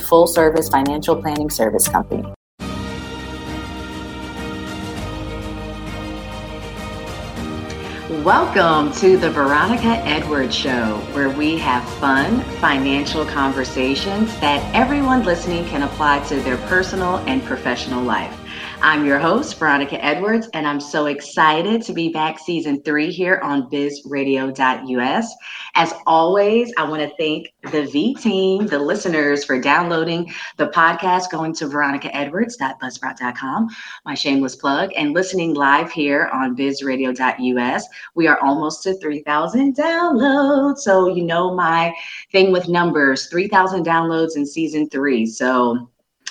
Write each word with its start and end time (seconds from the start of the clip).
full 0.00 0.26
service 0.26 0.68
financial 0.68 1.20
planning 1.20 1.50
service 1.50 1.86
company. 1.88 2.24
Welcome 8.24 8.92
to 8.94 9.16
the 9.16 9.30
Veronica 9.30 10.02
Edwards 10.04 10.54
Show, 10.54 10.98
where 11.12 11.30
we 11.30 11.56
have 11.58 11.88
fun 12.00 12.40
financial 12.60 13.24
conversations 13.24 14.34
that 14.40 14.74
everyone 14.74 15.22
listening 15.24 15.64
can 15.66 15.82
apply 15.82 16.20
to 16.24 16.40
their 16.40 16.56
personal 16.66 17.18
and 17.28 17.42
professional 17.44 18.02
life. 18.02 18.39
I'm 18.82 19.04
your 19.04 19.18
host, 19.18 19.58
Veronica 19.58 20.02
Edwards, 20.02 20.48
and 20.54 20.66
I'm 20.66 20.80
so 20.80 21.04
excited 21.04 21.82
to 21.82 21.92
be 21.92 22.08
back 22.08 22.38
season 22.38 22.82
three 22.82 23.10
here 23.10 23.38
on 23.42 23.68
bizradio.us. 23.68 25.34
As 25.74 25.92
always, 26.06 26.72
I 26.78 26.88
want 26.88 27.02
to 27.02 27.14
thank 27.18 27.52
the 27.72 27.86
V 27.86 28.14
team, 28.14 28.66
the 28.66 28.78
listeners, 28.78 29.44
for 29.44 29.60
downloading 29.60 30.32
the 30.56 30.68
podcast, 30.68 31.30
going 31.30 31.52
to 31.56 31.66
veronicaedwards.buzzsprout.com, 31.66 33.68
my 34.06 34.14
shameless 34.14 34.56
plug, 34.56 34.92
and 34.96 35.12
listening 35.12 35.52
live 35.52 35.92
here 35.92 36.30
on 36.32 36.56
bizradio.us. 36.56 37.86
We 38.14 38.28
are 38.28 38.40
almost 38.40 38.82
to 38.84 38.98
3,000 38.98 39.76
downloads. 39.76 40.78
So, 40.78 41.14
you 41.14 41.24
know, 41.24 41.54
my 41.54 41.94
thing 42.32 42.50
with 42.50 42.66
numbers 42.66 43.26
3,000 43.26 43.84
downloads 43.84 44.36
in 44.36 44.46
season 44.46 44.88
three. 44.88 45.26
So, 45.26 45.90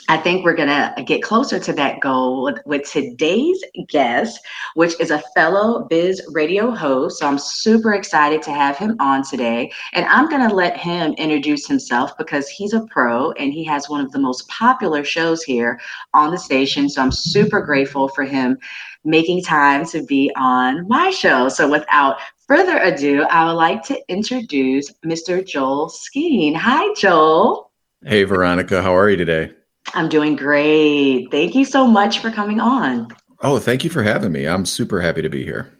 I 0.10 0.18
think 0.18 0.44
we're 0.44 0.56
going 0.56 0.70
to 0.70 1.04
get 1.04 1.22
closer 1.22 1.60
to 1.60 1.74
that 1.74 2.00
goal 2.00 2.42
with, 2.42 2.58
with, 2.66 2.90
today's 2.90 3.64
guest, 3.88 4.40
which 4.74 5.00
is 5.00 5.12
a 5.12 5.22
fellow 5.36 5.86
Biz 5.88 6.24
Radio 6.32 6.72
host. 6.72 7.20
So 7.20 7.28
I'm 7.28 7.38
super 7.38 7.94
excited 7.94 8.42
to 8.42 8.52
have 8.52 8.76
him 8.76 8.96
on 9.00 9.24
today. 9.24 9.72
And 9.94 10.08
I'm 10.08 10.28
going 10.28 10.50
to 10.50 10.56
let 10.56 10.78
him 10.78 11.14
introduce 11.20 11.68
himself 11.68 12.18
because 12.18 12.50
he's 12.50 12.74
a 12.74 12.88
pro 12.90 13.34
and 13.34 13.54
he 13.54 13.64
has 13.66 13.88
one 13.88 14.04
of 14.04 14.12
the 14.12 14.18
most 14.18 14.48
popular 14.50 15.04
shows 15.04 15.44
here 15.44 15.80
on 16.16 16.32
the 16.32 16.40
station. 16.40 16.90
So 16.90 17.04
I'm 17.04 17.12
super 17.12 17.62
grateful 17.62 18.08
for 18.08 18.24
him 18.24 18.58
making 19.04 19.44
time 19.44 19.86
to 19.88 20.04
be 20.04 20.32
on 20.36 20.88
my 20.88 21.12
show. 21.12 21.50
So 21.50 21.70
without 21.70 22.18
further 22.48 22.80
ado, 22.80 23.26
I 23.30 23.46
would 23.46 23.58
like 23.58 23.84
to 23.84 24.00
introduce 24.08 24.92
Mr. 25.06 25.46
Joel 25.46 25.88
Skene. 25.90 26.56
Hi, 26.56 26.92
Joel. 26.96 27.72
Hey, 28.04 28.24
Veronica. 28.24 28.82
How 28.82 28.98
are 28.98 29.08
you 29.08 29.18
today? 29.18 29.54
I'm 29.94 30.10
doing 30.10 30.36
great. 30.36 31.28
Thank 31.32 31.56
you 31.56 31.66
so 31.66 31.88
much 31.88 32.20
for 32.20 32.32
coming 32.32 32.60
on. 32.60 33.08
Oh, 33.42 33.60
thank 33.60 33.84
you 33.84 33.90
for 33.90 34.04
having 34.04 34.32
me. 34.32 34.48
I'm 34.48 34.66
super 34.66 35.00
happy 35.00 35.22
to 35.22 35.30
be 35.30 35.44
here. 35.44 35.78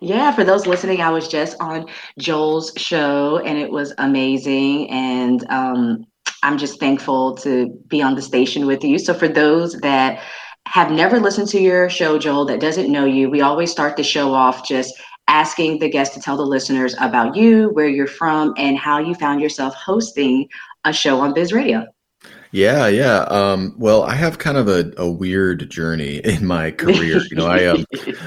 Yeah, 0.00 0.32
for 0.32 0.44
those 0.44 0.66
listening, 0.66 1.00
I 1.00 1.10
was 1.10 1.28
just 1.28 1.56
on 1.60 1.86
Joel's 2.18 2.72
show 2.76 3.38
and 3.38 3.58
it 3.58 3.70
was 3.70 3.92
amazing. 3.98 4.90
And 4.90 5.48
um, 5.50 6.06
I'm 6.42 6.58
just 6.58 6.80
thankful 6.80 7.36
to 7.36 7.68
be 7.86 8.02
on 8.02 8.14
the 8.14 8.22
station 8.22 8.66
with 8.66 8.82
you. 8.82 8.98
So, 8.98 9.14
for 9.14 9.28
those 9.28 9.74
that 9.80 10.22
have 10.66 10.90
never 10.90 11.20
listened 11.20 11.48
to 11.48 11.60
your 11.60 11.88
show, 11.88 12.18
Joel, 12.18 12.46
that 12.46 12.60
doesn't 12.60 12.90
know 12.90 13.04
you, 13.04 13.30
we 13.30 13.42
always 13.42 13.70
start 13.70 13.96
the 13.96 14.02
show 14.02 14.32
off 14.32 14.66
just 14.66 14.94
asking 15.28 15.78
the 15.78 15.88
guest 15.88 16.14
to 16.14 16.20
tell 16.20 16.36
the 16.36 16.42
listeners 16.42 16.94
about 17.00 17.36
you, 17.36 17.68
where 17.70 17.88
you're 17.88 18.06
from, 18.06 18.54
and 18.56 18.76
how 18.76 18.98
you 18.98 19.14
found 19.14 19.40
yourself 19.40 19.74
hosting 19.74 20.48
a 20.84 20.92
show 20.92 21.20
on 21.20 21.32
Biz 21.32 21.52
Radio. 21.52 21.86
Yeah, 22.52 22.86
yeah. 22.86 23.20
Um, 23.22 23.74
well, 23.78 24.02
I 24.02 24.14
have 24.14 24.38
kind 24.38 24.58
of 24.58 24.68
a, 24.68 24.92
a 24.98 25.10
weird 25.10 25.70
journey 25.70 26.16
in 26.24 26.46
my 26.46 26.70
career. 26.70 27.20
You 27.30 27.36
know, 27.36 27.46
I 27.46 27.64
um, 27.66 27.86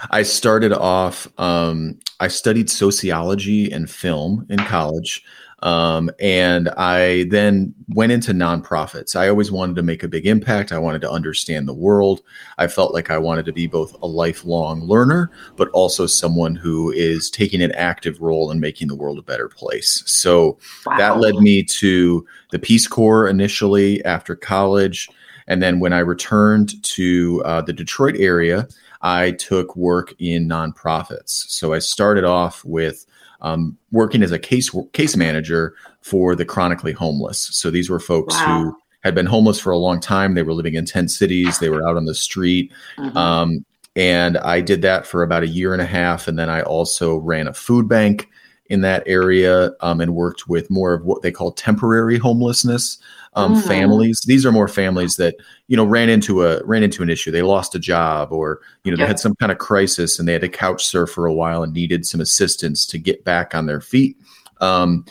I 0.09 0.23
started 0.23 0.73
off. 0.73 1.27
Um, 1.39 1.99
I 2.19 2.27
studied 2.27 2.69
sociology 2.69 3.71
and 3.71 3.89
film 3.89 4.45
in 4.49 4.57
college. 4.59 5.23
Um, 5.65 6.11
and 6.19 6.69
I 6.77 7.23
then 7.31 7.73
went 7.89 8.11
into 8.11 8.33
nonprofits. 8.33 9.15
I 9.15 9.27
always 9.27 9.51
wanted 9.51 9.75
to 9.77 9.81
make 9.81 10.03
a 10.03 10.07
big 10.07 10.27
impact. 10.27 10.71
I 10.71 10.77
wanted 10.77 11.01
to 11.01 11.09
understand 11.09 11.67
the 11.67 11.73
world. 11.73 12.21
I 12.59 12.67
felt 12.67 12.93
like 12.93 13.09
I 13.09 13.17
wanted 13.17 13.45
to 13.45 13.51
be 13.51 13.65
both 13.65 13.95
a 14.03 14.07
lifelong 14.07 14.81
learner, 14.81 15.31
but 15.55 15.69
also 15.69 16.05
someone 16.05 16.55
who 16.55 16.91
is 16.91 17.31
taking 17.31 17.63
an 17.63 17.71
active 17.71 18.21
role 18.21 18.51
in 18.51 18.59
making 18.59 18.89
the 18.89 18.95
world 18.95 19.17
a 19.17 19.23
better 19.23 19.49
place. 19.49 20.03
So 20.05 20.59
wow. 20.85 20.97
that 20.99 21.17
led 21.17 21.35
me 21.37 21.63
to 21.63 22.23
the 22.51 22.59
Peace 22.59 22.87
Corps 22.87 23.27
initially 23.27 24.05
after 24.05 24.35
college. 24.35 25.09
And 25.47 25.63
then 25.63 25.79
when 25.79 25.93
I 25.93 25.99
returned 25.99 26.83
to 26.83 27.41
uh, 27.43 27.61
the 27.61 27.73
Detroit 27.73 28.17
area, 28.19 28.67
I 29.01 29.31
took 29.31 29.75
work 29.75 30.13
in 30.19 30.47
nonprofits. 30.47 31.49
So 31.49 31.73
I 31.73 31.79
started 31.79 32.23
off 32.23 32.63
with 32.63 33.07
um, 33.41 33.77
working 33.91 34.23
as 34.23 34.31
a 34.31 34.39
case 34.39 34.69
case 34.93 35.15
manager 35.15 35.75
for 36.01 36.35
the 36.35 36.45
chronically 36.45 36.93
homeless. 36.93 37.39
So 37.39 37.71
these 37.71 37.89
were 37.89 37.99
folks 37.99 38.35
wow. 38.35 38.63
who 38.63 38.77
had 39.03 39.15
been 39.15 39.25
homeless 39.25 39.59
for 39.59 39.71
a 39.71 39.77
long 39.77 39.99
time. 39.99 40.33
They 40.33 40.43
were 40.43 40.53
living 40.53 40.73
in 40.73 40.85
tent 40.85 41.11
cities. 41.11 41.59
They 41.59 41.69
were 41.69 41.87
out 41.87 41.97
on 41.97 42.05
the 42.05 42.15
street. 42.15 42.71
Mm-hmm. 42.97 43.17
Um, 43.17 43.65
and 43.95 44.37
I 44.39 44.61
did 44.61 44.81
that 44.81 45.07
for 45.07 45.23
about 45.23 45.43
a 45.43 45.47
year 45.47 45.73
and 45.73 45.81
a 45.81 45.85
half. 45.85 46.27
And 46.27 46.37
then 46.37 46.49
I 46.49 46.61
also 46.61 47.17
ran 47.17 47.47
a 47.47 47.53
food 47.53 47.87
bank 47.87 48.27
in 48.67 48.81
that 48.81 49.03
area 49.05 49.71
um, 49.81 50.01
and 50.01 50.15
worked 50.15 50.47
with 50.47 50.69
more 50.69 50.93
of 50.93 51.05
what 51.05 51.21
they 51.21 51.31
call 51.31 51.51
temporary 51.51 52.17
homelessness 52.17 52.97
um, 53.35 53.53
mm-hmm. 53.55 53.67
families. 53.67 54.21
These 54.25 54.45
are 54.45 54.51
more 54.51 54.67
families 54.67 55.17
that 55.17 55.35
you 55.67 55.77
know 55.77 55.85
ran 55.85 56.09
into 56.09 56.45
a 56.45 56.63
ran 56.65 56.83
into 56.83 57.03
an 57.03 57.09
issue. 57.09 57.31
They 57.31 57.41
lost 57.41 57.75
a 57.75 57.79
job, 57.79 58.31
or 58.31 58.61
you 58.83 58.91
know 58.91 58.97
they 58.97 59.05
had 59.05 59.19
some 59.19 59.35
kind 59.35 59.51
of 59.51 59.57
crisis, 59.57 60.17
and 60.17 60.27
they 60.27 60.33
had 60.33 60.41
to 60.41 60.49
couch 60.49 60.85
surf 60.85 61.09
for 61.09 61.25
a 61.25 61.33
while 61.33 61.63
and 61.63 61.73
needed 61.73 62.05
some 62.05 62.21
assistance 62.21 62.85
to 62.87 62.97
get 62.97 63.23
back 63.23 63.53
on 63.53 63.65
their 63.65 63.81
feet. 63.81 64.17
Um, 64.61 65.05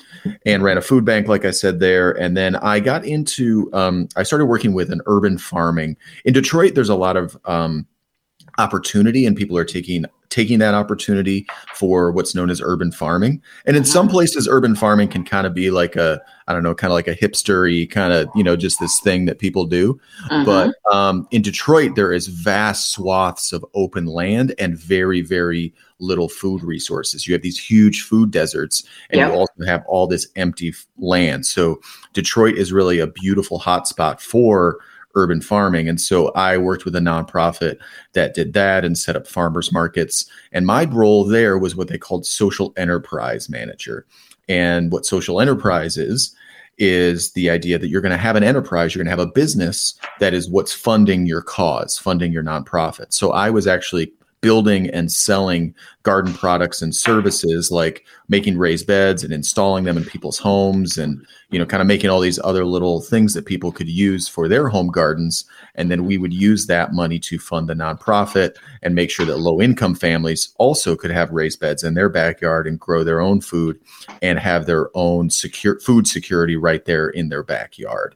and 0.47 0.63
ran 0.63 0.79
a 0.79 0.81
food 0.81 1.05
bank, 1.05 1.29
like 1.29 1.45
I 1.45 1.51
said 1.51 1.79
there. 1.79 2.13
And 2.13 2.35
then 2.35 2.57
I 2.57 2.81
got 2.81 3.05
into 3.05 3.69
um, 3.75 4.09
I 4.17 4.23
started 4.23 4.47
working 4.47 4.73
with 4.73 4.91
an 4.91 5.03
urban 5.05 5.37
farming 5.37 5.99
in 6.25 6.33
Detroit. 6.33 6.75
There's 6.75 6.89
a 6.89 6.95
lot 6.95 7.19
of 7.19 7.37
um, 7.45 7.87
opportunity, 8.59 9.27
and 9.27 9.37
people 9.37 9.57
are 9.57 9.65
taking 9.65 10.07
taking 10.35 10.59
that 10.59 10.75
opportunity 10.75 11.47
for 11.77 12.11
what's 12.11 12.35
known 12.35 12.51
as 12.51 12.61
urban 12.61 12.91
farming. 12.91 13.41
And 13.67 13.77
in 13.77 13.85
some 13.85 14.07
mm-hmm. 14.07 14.15
places, 14.15 14.49
urban 14.49 14.75
farming 14.75 15.09
can 15.09 15.25
kind 15.25 15.47
of 15.47 15.55
be 15.55 15.71
like 15.71 15.95
a, 15.95 16.21
I 16.49 16.53
don't 16.53 16.65
know, 16.65 16.75
kind 16.75 16.91
of 16.91 16.97
like 16.97 17.07
a 17.07 17.15
hipstery 17.15 17.89
kind 17.89 18.13
of, 18.13 18.29
you 18.35 18.43
know, 18.43 18.57
just 18.57 18.81
this 18.81 18.99
thing 18.99 19.27
that 19.27 19.39
people 19.39 19.65
do. 19.65 20.01
Uh-huh. 20.31 20.45
But 20.45 20.75
um, 20.93 21.29
in 21.31 21.41
Detroit, 21.41 21.95
there 21.95 22.13
is 22.13 22.27
vast 22.27 22.91
swaths 22.91 23.53
of 23.53 23.65
open 23.75 24.07
land 24.07 24.57
and 24.59 24.77
very, 24.77 25.21
very 25.21 25.73
little 26.01 26.29
food 26.29 26.65
resources. 26.65 27.29
You 27.29 27.35
have 27.35 27.43
these 27.43 27.59
huge 27.59 28.03
food 28.03 28.33
deserts, 28.33 28.83
and 29.11 29.21
yep. 29.21 29.31
you 29.31 29.39
also 29.39 29.65
have 29.67 29.85
all 29.87 30.09
this 30.09 30.27
empty 30.35 30.75
land. 30.99 31.47
So 31.47 31.81
Detroit 32.13 32.57
is 32.57 32.73
really 32.73 32.99
a 32.99 33.07
beautiful 33.07 33.61
hotspot 33.61 34.21
for 34.21 34.81
urban 35.15 35.41
farming. 35.41 35.89
And 35.89 36.01
so 36.01 36.29
I 36.33 36.57
worked 36.59 36.85
with 36.85 36.97
a 36.97 37.01
nonprofit 37.01 37.79
that 38.13 38.35
did 38.35 38.53
that 38.55 38.85
and 38.85 38.99
set 38.99 39.17
up 39.17 39.27
farmers 39.27 39.73
markets. 39.73 40.27
And 40.53 40.67
my 40.67 40.85
role 40.85 41.25
there 41.25 41.59
was 41.59 41.77
what 41.77 41.89
they 41.89 41.99
called 41.99 42.27
social 42.27 42.73
enterprise 42.77 43.49
manager. 43.49 44.07
And 44.49 44.93
what 44.93 45.07
social 45.07 45.41
enterprise 45.41 45.97
is, 45.97 46.35
is 46.77 47.33
the 47.33 47.51
idea 47.51 47.79
that 47.79 47.89
you're 47.89 48.01
going 48.01 48.11
to 48.11 48.19
have 48.19 48.37
an 48.37 48.43
enterprise, 48.43 48.95
you're 48.95 49.05
going 49.05 49.17
to 49.17 49.23
have 49.23 49.29
a 49.29 49.33
business 49.33 49.95
that 50.19 50.35
is 50.35 50.51
what's 50.51 50.73
funding 50.73 51.27
your 51.27 51.43
cause, 51.43 51.97
funding 51.97 52.33
your 52.33 52.43
nonprofit. 52.43 53.13
So 53.13 53.31
I 53.31 53.51
was 53.51 53.67
actually 53.67 54.13
building 54.45 54.91
and 54.91 55.11
selling 55.11 55.75
garden 56.03 56.35
products 56.35 56.83
and 56.83 56.95
services 56.95 57.71
like 57.71 58.05
making 58.29 58.59
raised 58.59 58.87
beds 58.87 59.25
and 59.25 59.33
installing 59.33 59.85
them 59.85 59.97
in 59.97 60.05
people's 60.05 60.37
homes 60.39 60.99
and 60.99 61.27
you 61.49 61.59
know 61.59 61.65
kind 61.65 61.81
of 61.81 61.87
making 61.87 62.11
all 62.11 62.21
these 62.21 62.39
other 62.45 62.67
little 62.67 63.01
things 63.01 63.33
that 63.33 63.47
people 63.47 63.73
could 63.73 63.89
use 63.89 64.29
for 64.29 64.47
their 64.47 64.69
home 64.69 64.89
gardens. 64.89 65.47
And 65.77 65.91
then 65.91 66.05
we 66.05 66.19
would 66.19 66.35
use 66.35 66.67
that 66.67 66.93
money 66.93 67.19
to 67.21 67.39
fund 67.39 67.71
the 67.71 67.73
nonprofit 67.73 68.57
and 68.83 68.95
make 68.95 69.11
sure 69.11 69.25
that 69.25 69.39
low 69.39 69.63
income 69.63 69.95
families 69.95 70.53
also 70.59 70.95
could 70.95 71.11
have 71.11 71.31
raised 71.31 71.59
beds 71.59 71.83
in 71.83 71.95
their 71.95 72.11
backyard 72.11 72.67
and 72.67 72.79
grow 72.79 73.03
their 73.03 73.23
own 73.23 73.41
food 73.41 73.81
and 74.21 74.39
have 74.39 74.67
their 74.67 74.91
own 74.95 75.31
secure 75.31 75.81
food 75.81 76.07
security 76.07 76.57
right 76.57 76.85
there 76.85 77.09
in 77.09 77.31
their 77.31 77.43
backyard 77.43 78.15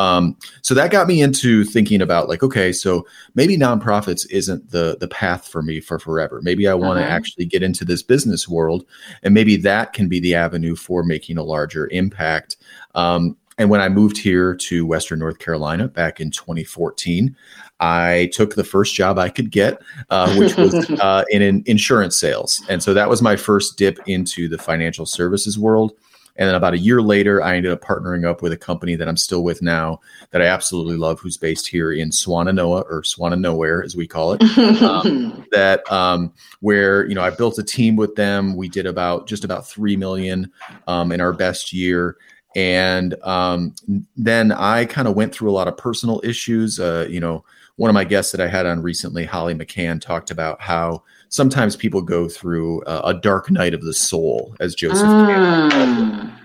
um, 0.00 0.34
so 0.62 0.72
that 0.74 0.90
got 0.90 1.06
me 1.06 1.20
into 1.20 1.62
thinking 1.62 2.00
about 2.00 2.26
like, 2.26 2.42
okay, 2.42 2.72
so 2.72 3.06
maybe 3.34 3.58
nonprofits 3.58 4.26
isn't 4.30 4.70
the 4.70 4.96
the 4.98 5.08
path 5.08 5.46
for 5.46 5.62
me 5.62 5.78
for 5.78 5.98
forever. 5.98 6.40
Maybe 6.42 6.66
I 6.66 6.72
want 6.72 6.98
to 6.98 7.04
uh-huh. 7.04 7.14
actually 7.14 7.44
get 7.44 7.62
into 7.62 7.84
this 7.84 8.02
business 8.02 8.48
world, 8.48 8.86
and 9.22 9.34
maybe 9.34 9.56
that 9.58 9.92
can 9.92 10.08
be 10.08 10.18
the 10.18 10.34
avenue 10.34 10.74
for 10.74 11.02
making 11.02 11.36
a 11.36 11.42
larger 11.42 11.86
impact. 11.88 12.56
Um, 12.94 13.36
and 13.58 13.68
when 13.68 13.82
I 13.82 13.90
moved 13.90 14.16
here 14.16 14.54
to 14.54 14.86
Western 14.86 15.18
North 15.18 15.38
Carolina 15.38 15.86
back 15.86 16.18
in 16.18 16.30
2014, 16.30 17.36
I 17.80 18.30
took 18.32 18.54
the 18.54 18.64
first 18.64 18.94
job 18.94 19.18
I 19.18 19.28
could 19.28 19.50
get, 19.50 19.82
uh, 20.08 20.34
which 20.36 20.56
was 20.56 20.88
uh, 21.00 21.24
in, 21.28 21.42
in 21.42 21.62
insurance 21.66 22.16
sales. 22.18 22.64
And 22.70 22.82
so 22.82 22.94
that 22.94 23.10
was 23.10 23.20
my 23.20 23.36
first 23.36 23.76
dip 23.76 23.98
into 24.06 24.48
the 24.48 24.56
financial 24.56 25.04
services 25.04 25.58
world. 25.58 25.92
And 26.40 26.48
then 26.48 26.54
about 26.54 26.72
a 26.72 26.78
year 26.78 27.02
later, 27.02 27.42
I 27.42 27.54
ended 27.54 27.70
up 27.70 27.82
partnering 27.82 28.26
up 28.26 28.40
with 28.40 28.54
a 28.54 28.56
company 28.56 28.96
that 28.96 29.06
I'm 29.06 29.18
still 29.18 29.44
with 29.44 29.60
now 29.60 30.00
that 30.30 30.40
I 30.40 30.46
absolutely 30.46 30.96
love, 30.96 31.20
who's 31.20 31.36
based 31.36 31.66
here 31.66 31.92
in 31.92 32.08
Swannanoa 32.08 32.86
or 32.88 33.02
Swannanowhere, 33.02 33.84
as 33.84 33.94
we 33.94 34.06
call 34.06 34.32
it. 34.32 34.42
um, 34.82 35.46
that 35.52 35.90
um, 35.92 36.32
where 36.60 37.06
you 37.06 37.14
know 37.14 37.20
I 37.20 37.28
built 37.28 37.58
a 37.58 37.62
team 37.62 37.94
with 37.94 38.14
them. 38.14 38.56
We 38.56 38.70
did 38.70 38.86
about 38.86 39.28
just 39.28 39.44
about 39.44 39.68
three 39.68 39.96
million 39.96 40.50
um, 40.88 41.12
in 41.12 41.20
our 41.20 41.34
best 41.34 41.74
year, 41.74 42.16
and 42.56 43.14
um, 43.22 43.74
then 44.16 44.50
I 44.50 44.86
kind 44.86 45.08
of 45.08 45.16
went 45.16 45.34
through 45.34 45.50
a 45.50 45.52
lot 45.52 45.68
of 45.68 45.76
personal 45.76 46.22
issues. 46.24 46.80
Uh, 46.80 47.06
you 47.06 47.20
know, 47.20 47.44
one 47.76 47.90
of 47.90 47.94
my 47.94 48.04
guests 48.04 48.32
that 48.32 48.40
I 48.40 48.48
had 48.48 48.64
on 48.64 48.80
recently, 48.80 49.26
Holly 49.26 49.54
McCann, 49.54 50.00
talked 50.00 50.30
about 50.30 50.58
how 50.62 51.02
sometimes 51.30 51.76
people 51.76 52.02
go 52.02 52.28
through 52.28 52.82
uh, 52.82 53.00
a 53.04 53.14
dark 53.14 53.50
night 53.50 53.72
of 53.72 53.82
the 53.82 53.94
soul, 53.94 54.54
as 54.60 54.74
Joseph. 54.74 55.06
Mm. 55.06 56.36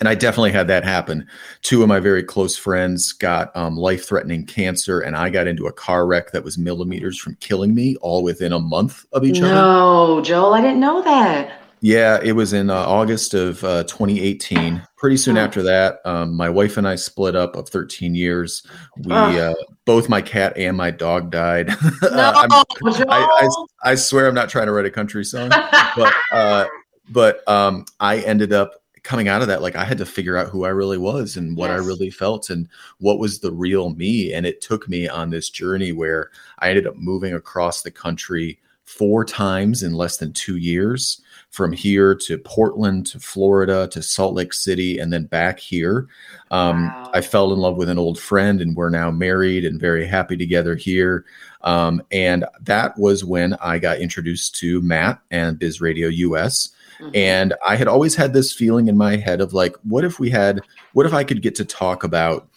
And 0.00 0.08
I 0.08 0.14
definitely 0.14 0.52
had 0.52 0.68
that 0.68 0.84
happen. 0.84 1.26
Two 1.62 1.82
of 1.82 1.88
my 1.88 1.98
very 1.98 2.22
close 2.22 2.56
friends 2.56 3.12
got 3.12 3.54
um, 3.56 3.76
life 3.76 4.06
threatening 4.06 4.46
cancer, 4.46 5.00
and 5.00 5.16
I 5.16 5.28
got 5.28 5.48
into 5.48 5.66
a 5.66 5.72
car 5.72 6.06
wreck 6.06 6.30
that 6.30 6.44
was 6.44 6.56
millimeters 6.56 7.18
from 7.18 7.34
killing 7.40 7.74
me 7.74 7.96
all 7.96 8.22
within 8.22 8.52
a 8.52 8.60
month 8.60 9.04
of 9.12 9.24
each 9.24 9.40
no, 9.40 9.46
other. 9.46 9.54
No, 9.54 10.22
Joel, 10.22 10.54
I 10.54 10.60
didn't 10.60 10.80
know 10.80 11.02
that. 11.02 11.57
Yeah, 11.80 12.18
it 12.22 12.32
was 12.32 12.52
in 12.52 12.70
uh, 12.70 12.74
August 12.74 13.34
of 13.34 13.62
uh, 13.64 13.84
2018. 13.84 14.82
Pretty 14.96 15.16
soon 15.16 15.38
oh. 15.38 15.40
after 15.40 15.62
that, 15.62 16.00
um, 16.04 16.34
my 16.34 16.48
wife 16.48 16.76
and 16.76 16.88
I 16.88 16.96
split 16.96 17.36
up 17.36 17.56
of 17.56 17.68
13 17.68 18.14
years. 18.14 18.66
We 19.04 19.12
oh. 19.12 19.16
uh, 19.16 19.54
both 19.84 20.08
my 20.08 20.20
cat 20.20 20.56
and 20.56 20.76
my 20.76 20.90
dog 20.90 21.30
died. 21.30 21.68
No, 22.02 22.32
I, 22.34 22.64
I, 23.08 23.48
I, 23.84 23.94
swear 23.94 24.26
I'm 24.26 24.34
not 24.34 24.48
trying 24.48 24.66
to 24.66 24.72
write 24.72 24.86
a 24.86 24.90
country 24.90 25.24
song, 25.24 25.50
but 25.50 26.14
uh, 26.32 26.66
but 27.10 27.46
um, 27.48 27.84
I 28.00 28.18
ended 28.18 28.52
up 28.52 28.82
coming 29.02 29.28
out 29.28 29.40
of 29.40 29.48
that 29.48 29.62
like 29.62 29.76
I 29.76 29.84
had 29.84 29.98
to 29.98 30.06
figure 30.06 30.36
out 30.36 30.48
who 30.48 30.64
I 30.64 30.70
really 30.70 30.98
was 30.98 31.36
and 31.36 31.56
what 31.56 31.70
yes. 31.70 31.80
I 31.80 31.86
really 31.86 32.10
felt 32.10 32.50
and 32.50 32.68
what 32.98 33.18
was 33.18 33.40
the 33.40 33.52
real 33.52 33.90
me. 33.90 34.32
And 34.32 34.46
it 34.46 34.60
took 34.60 34.88
me 34.88 35.08
on 35.08 35.30
this 35.30 35.50
journey 35.50 35.92
where 35.92 36.30
I 36.58 36.70
ended 36.70 36.86
up 36.86 36.96
moving 36.96 37.34
across 37.34 37.82
the 37.82 37.90
country 37.90 38.58
four 38.84 39.24
times 39.24 39.82
in 39.82 39.92
less 39.92 40.16
than 40.16 40.32
two 40.32 40.56
years 40.56 41.20
from 41.50 41.72
here 41.72 42.14
to 42.14 42.38
Portland 42.38 43.06
to 43.06 43.18
Florida 43.18 43.88
to 43.88 44.02
Salt 44.02 44.34
Lake 44.34 44.52
City 44.52 44.98
and 44.98 45.12
then 45.12 45.24
back 45.24 45.58
here. 45.58 46.06
Um, 46.50 46.86
wow. 46.86 47.10
I 47.14 47.20
fell 47.20 47.52
in 47.52 47.58
love 47.58 47.76
with 47.76 47.88
an 47.88 47.98
old 47.98 48.18
friend 48.18 48.60
and 48.60 48.76
we're 48.76 48.90
now 48.90 49.10
married 49.10 49.64
and 49.64 49.80
very 49.80 50.06
happy 50.06 50.36
together 50.36 50.76
here. 50.76 51.24
Um, 51.62 52.02
and 52.12 52.44
that 52.62 52.96
was 52.98 53.24
when 53.24 53.54
I 53.54 53.78
got 53.78 53.98
introduced 53.98 54.54
to 54.56 54.80
Matt 54.82 55.20
and 55.30 55.58
Biz 55.58 55.80
Radio 55.80 56.08
US. 56.08 56.70
Mm-hmm. 57.00 57.10
And 57.14 57.54
I 57.66 57.76
had 57.76 57.88
always 57.88 58.14
had 58.14 58.32
this 58.32 58.52
feeling 58.52 58.88
in 58.88 58.96
my 58.96 59.16
head 59.16 59.40
of 59.40 59.54
like, 59.54 59.74
what 59.82 60.04
if 60.04 60.18
we 60.18 60.30
had, 60.30 60.60
what 60.92 61.06
if 61.06 61.14
I 61.14 61.24
could 61.24 61.42
get 61.42 61.54
to 61.56 61.64
talk 61.64 62.04
about 62.04 62.48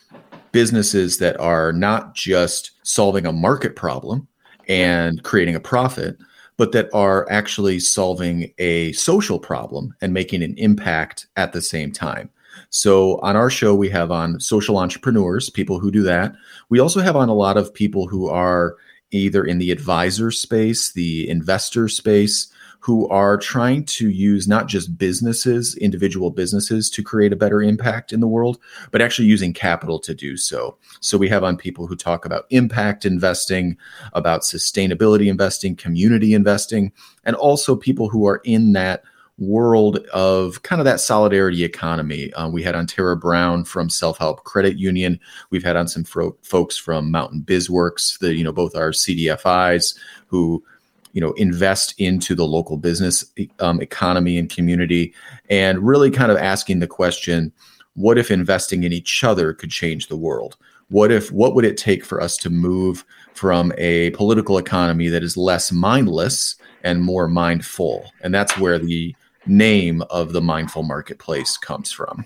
businesses 0.51 1.17
that 1.19 1.39
are 1.39 1.71
not 1.71 2.13
just 2.13 2.71
solving 2.83 3.25
a 3.25 3.31
market 3.31 3.75
problem 3.75 4.27
and 4.67 5.23
creating 5.23 5.55
a 5.55 5.59
profit, 5.59 6.17
but 6.61 6.73
that 6.73 6.93
are 6.93 7.25
actually 7.31 7.79
solving 7.79 8.53
a 8.59 8.91
social 8.91 9.39
problem 9.39 9.95
and 9.99 10.13
making 10.13 10.43
an 10.43 10.53
impact 10.59 11.25
at 11.35 11.53
the 11.53 11.61
same 11.61 11.91
time. 11.91 12.29
So 12.69 13.19
on 13.21 13.35
our 13.35 13.49
show, 13.49 13.73
we 13.73 13.89
have 13.89 14.11
on 14.11 14.39
social 14.39 14.77
entrepreneurs, 14.77 15.49
people 15.49 15.79
who 15.79 15.89
do 15.89 16.03
that. 16.03 16.35
We 16.69 16.79
also 16.79 17.01
have 17.01 17.15
on 17.15 17.29
a 17.29 17.33
lot 17.33 17.57
of 17.57 17.73
people 17.73 18.07
who 18.07 18.27
are 18.29 18.75
either 19.09 19.43
in 19.43 19.57
the 19.57 19.71
advisor 19.71 20.29
space, 20.29 20.93
the 20.93 21.27
investor 21.27 21.89
space, 21.89 22.50
who 22.81 23.07
are 23.09 23.37
trying 23.37 23.85
to 23.85 24.09
use 24.09 24.47
not 24.47 24.67
just 24.67 24.97
businesses, 24.97 25.75
individual 25.75 26.31
businesses, 26.31 26.89
to 26.89 27.03
create 27.03 27.31
a 27.31 27.35
better 27.35 27.61
impact 27.61 28.11
in 28.11 28.19
the 28.21 28.27
world, 28.27 28.57
but 28.89 29.01
actually 29.01 29.27
using 29.27 29.53
capital 29.53 29.99
to 29.99 30.15
do 30.15 30.35
so. 30.35 30.75
So 30.99 31.15
we 31.15 31.29
have 31.29 31.43
on 31.43 31.57
people 31.57 31.85
who 31.85 31.95
talk 31.95 32.25
about 32.25 32.47
impact 32.49 33.05
investing, 33.05 33.77
about 34.13 34.41
sustainability 34.41 35.27
investing, 35.27 35.75
community 35.75 36.33
investing, 36.33 36.91
and 37.23 37.35
also 37.35 37.75
people 37.75 38.09
who 38.09 38.25
are 38.25 38.41
in 38.45 38.73
that 38.73 39.03
world 39.37 39.97
of 40.13 40.63
kind 40.63 40.79
of 40.79 40.85
that 40.85 40.99
solidarity 40.99 41.63
economy. 41.63 42.33
Uh, 42.33 42.49
we 42.49 42.63
had 42.63 42.75
on 42.75 42.87
Tara 42.87 43.15
Brown 43.15 43.63
from 43.63 43.89
Self 43.89 44.17
Help 44.17 44.43
Credit 44.43 44.77
Union. 44.77 45.19
We've 45.51 45.63
had 45.63 45.75
on 45.75 45.87
some 45.87 46.03
fro- 46.03 46.37
folks 46.41 46.77
from 46.77 47.11
Mountain 47.11 47.43
BizWorks, 47.45 48.19
the 48.19 48.33
you 48.33 48.43
know 48.43 48.51
both 48.51 48.75
our 48.75 48.89
CDFIs 48.89 49.95
who 50.27 50.63
you 51.13 51.21
know 51.21 51.31
invest 51.33 51.93
into 51.97 52.35
the 52.35 52.45
local 52.45 52.77
business 52.77 53.25
um, 53.59 53.81
economy 53.81 54.37
and 54.37 54.49
community 54.49 55.13
and 55.49 55.79
really 55.79 56.11
kind 56.11 56.31
of 56.31 56.37
asking 56.37 56.79
the 56.79 56.87
question 56.87 57.51
what 57.95 58.17
if 58.17 58.31
investing 58.31 58.83
in 58.83 58.93
each 58.93 59.23
other 59.23 59.53
could 59.53 59.69
change 59.69 60.07
the 60.07 60.17
world? 60.17 60.57
What 60.89 61.11
if 61.11 61.31
what 61.31 61.55
would 61.55 61.65
it 61.65 61.77
take 61.77 62.05
for 62.05 62.21
us 62.21 62.37
to 62.37 62.49
move 62.49 63.05
from 63.33 63.71
a 63.77 64.11
political 64.11 64.57
economy 64.57 65.07
that 65.09 65.23
is 65.23 65.37
less 65.37 65.71
mindless 65.71 66.55
and 66.83 67.01
more 67.01 67.27
mindful? 67.27 68.11
And 68.21 68.33
that's 68.33 68.57
where 68.57 68.79
the 68.79 69.15
name 69.45 70.01
of 70.09 70.33
the 70.33 70.41
mindful 70.41 70.83
marketplace 70.83 71.57
comes 71.57 71.91
from. 71.91 72.25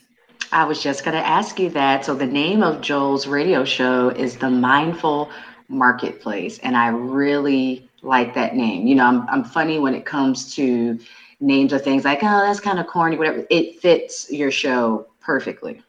I 0.51 0.63
was 0.65 0.81
just 0.81 1.03
going 1.03 1.17
to 1.17 1.25
ask 1.25 1.59
you 1.59 1.69
that. 1.71 2.05
So 2.05 2.13
the 2.13 2.25
name 2.25 2.63
of 2.63 2.81
joel's 2.81 3.27
radio 3.27 3.65
show 3.65 4.09
is 4.09 4.37
the 4.37 4.49
mindful 4.49 5.29
marketplace 5.67 6.59
and 6.59 6.77
i 6.77 6.87
really 6.89 7.84
like 8.01 8.33
that 8.35 8.55
name. 8.55 8.87
You 8.87 8.95
know, 8.95 9.05
I'm 9.05 9.27
I'm 9.29 9.43
funny 9.43 9.79
when 9.79 9.93
it 9.93 10.05
comes 10.05 10.53
to 10.55 10.99
names 11.39 11.73
of 11.73 11.83
things 11.83 12.05
like, 12.05 12.19
oh, 12.21 12.45
that's 12.45 12.59
kind 12.59 12.79
of 12.79 12.87
corny, 12.87 13.17
whatever. 13.17 13.45
It 13.49 13.79
fits 13.79 14.31
your 14.31 14.51
show 14.51 15.07
perfectly. 15.19 15.81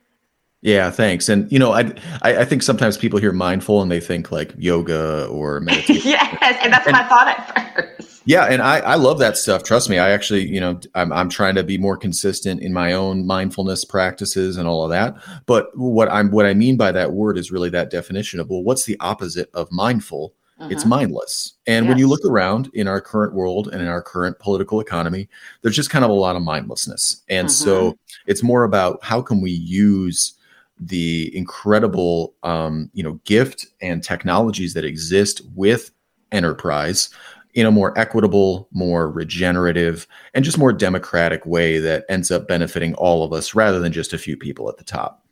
Yeah, 0.62 0.90
thanks. 0.90 1.28
And 1.28 1.50
you 1.52 1.58
know, 1.58 1.72
I, 1.72 1.92
I, 2.22 2.38
I 2.38 2.44
think 2.44 2.62
sometimes 2.62 2.96
people 2.96 3.20
hear 3.20 3.32
mindful 3.32 3.82
and 3.82 3.90
they 3.90 4.00
think 4.00 4.32
like 4.32 4.52
yoga 4.56 5.26
or 5.26 5.60
meditation. 5.62 6.10
yes, 6.10 6.58
and 6.62 6.72
that's 6.72 6.86
and, 6.86 6.96
my 6.96 7.04
thought 7.04 7.28
at 7.28 7.76
first. 7.76 8.22
Yeah, 8.24 8.46
and 8.46 8.60
I, 8.60 8.78
I 8.80 8.94
love 8.96 9.20
that 9.20 9.36
stuff. 9.36 9.62
Trust 9.62 9.88
me, 9.88 9.98
I 9.98 10.10
actually, 10.10 10.44
you 10.48 10.58
know, 10.58 10.80
I'm 10.96 11.12
I'm 11.12 11.28
trying 11.28 11.54
to 11.54 11.62
be 11.62 11.78
more 11.78 11.96
consistent 11.96 12.60
in 12.60 12.72
my 12.72 12.92
own 12.92 13.24
mindfulness 13.24 13.84
practices 13.84 14.56
and 14.56 14.66
all 14.66 14.82
of 14.82 14.90
that. 14.90 15.14
But 15.46 15.68
what 15.76 16.10
I'm 16.10 16.32
what 16.32 16.46
I 16.46 16.54
mean 16.54 16.76
by 16.76 16.90
that 16.90 17.12
word 17.12 17.38
is 17.38 17.52
really 17.52 17.70
that 17.70 17.90
definition 17.90 18.40
of 18.40 18.50
well, 18.50 18.64
what's 18.64 18.84
the 18.84 18.96
opposite 18.98 19.48
of 19.54 19.70
mindful? 19.70 20.34
Uh-huh. 20.58 20.70
It's 20.70 20.86
mindless. 20.86 21.52
And 21.66 21.84
yes. 21.84 21.90
when 21.90 21.98
you 21.98 22.08
look 22.08 22.24
around 22.24 22.70
in 22.72 22.88
our 22.88 23.00
current 23.00 23.34
world 23.34 23.68
and 23.68 23.82
in 23.82 23.88
our 23.88 24.00
current 24.00 24.38
political 24.38 24.80
economy, 24.80 25.28
there's 25.60 25.76
just 25.76 25.90
kind 25.90 26.04
of 26.04 26.10
a 26.10 26.14
lot 26.14 26.34
of 26.34 26.42
mindlessness. 26.42 27.22
And 27.28 27.46
uh-huh. 27.46 27.52
so 27.52 27.98
it's 28.26 28.42
more 28.42 28.64
about 28.64 29.04
how 29.04 29.20
can 29.20 29.42
we 29.42 29.50
use 29.50 30.32
the 30.78 31.34
incredible 31.36 32.34
um, 32.42 32.90
you 32.92 33.02
know 33.02 33.14
gift 33.24 33.66
and 33.80 34.02
technologies 34.02 34.74
that 34.74 34.84
exist 34.84 35.40
with 35.54 35.90
enterprise 36.32 37.10
in 37.54 37.64
a 37.64 37.70
more 37.70 37.98
equitable, 37.98 38.68
more 38.70 39.10
regenerative, 39.10 40.06
and 40.34 40.44
just 40.44 40.58
more 40.58 40.74
democratic 40.74 41.46
way 41.46 41.78
that 41.78 42.04
ends 42.10 42.30
up 42.30 42.46
benefiting 42.46 42.94
all 42.94 43.24
of 43.24 43.32
us 43.32 43.54
rather 43.54 43.80
than 43.80 43.92
just 43.92 44.12
a 44.12 44.18
few 44.18 44.36
people 44.36 44.68
at 44.68 44.76
the 44.76 44.84
top. 44.84 45.25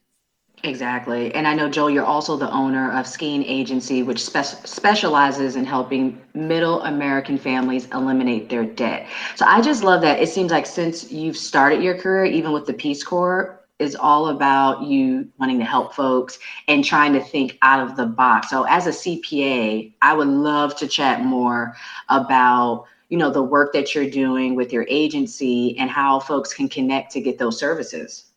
Exactly. 0.65 1.33
And 1.35 1.47
I 1.47 1.53
know, 1.55 1.69
Joel, 1.69 1.91
you're 1.91 2.07
also 2.07 2.39
the 2.39 2.51
owner 2.51 2.91
of 2.93 3.07
Skene 3.07 3.43
Agency, 3.45 4.03
which 4.03 4.25
spe- 4.25 4.67
specializes 4.67 5.57
in 5.57 5.65
helping 5.67 6.19
middle 6.33 6.83
American 6.85 7.37
families 7.37 7.87
eliminate 7.93 8.49
their 8.49 8.65
debt. 8.65 9.07
So 9.37 9.45
I 9.47 9.61
just 9.61 9.85
love 9.85 10.01
that. 10.01 10.21
It 10.23 10.31
seems 10.31 10.51
like 10.51 10.65
since 10.65 11.13
you've 11.13 11.37
started 11.37 11.83
your 11.83 11.99
career, 11.99 12.25
even 12.25 12.53
with 12.53 12.65
the 12.67 12.73
Peace 12.73 13.05
Corps, 13.05 13.61
is 13.79 13.95
all 13.95 14.29
about 14.29 14.83
you 14.85 15.29
wanting 15.39 15.59
to 15.59 15.67
help 15.67 15.95
folks 15.95 16.39
and 16.67 16.83
trying 16.83 17.13
to 17.13 17.21
think 17.21 17.59
out 17.61 17.87
of 17.87 17.97
the 17.97 18.07
box. 18.07 18.49
So 18.49 18.65
as 18.65 18.87
a 18.87 18.93
CPA, 18.93 19.93
I 20.01 20.15
would 20.15 20.29
love 20.29 20.77
to 20.77 20.89
chat 20.89 21.23
more 21.23 21.77
about 22.09 22.87
you 23.11 23.19
know 23.19 23.31
the 23.31 23.43
work 23.43 23.73
that 23.75 23.95
you're 23.95 24.09
doing 24.11 24.55
with 24.55 24.73
your 24.73 24.87
agency 24.89 25.77
and 25.79 25.91
how 25.91 26.21
folks 26.21 26.55
can 26.55 26.69
connect 26.69 27.13
to 27.13 27.21
get 27.21 27.39
those 27.39 27.59
services. 27.59 28.31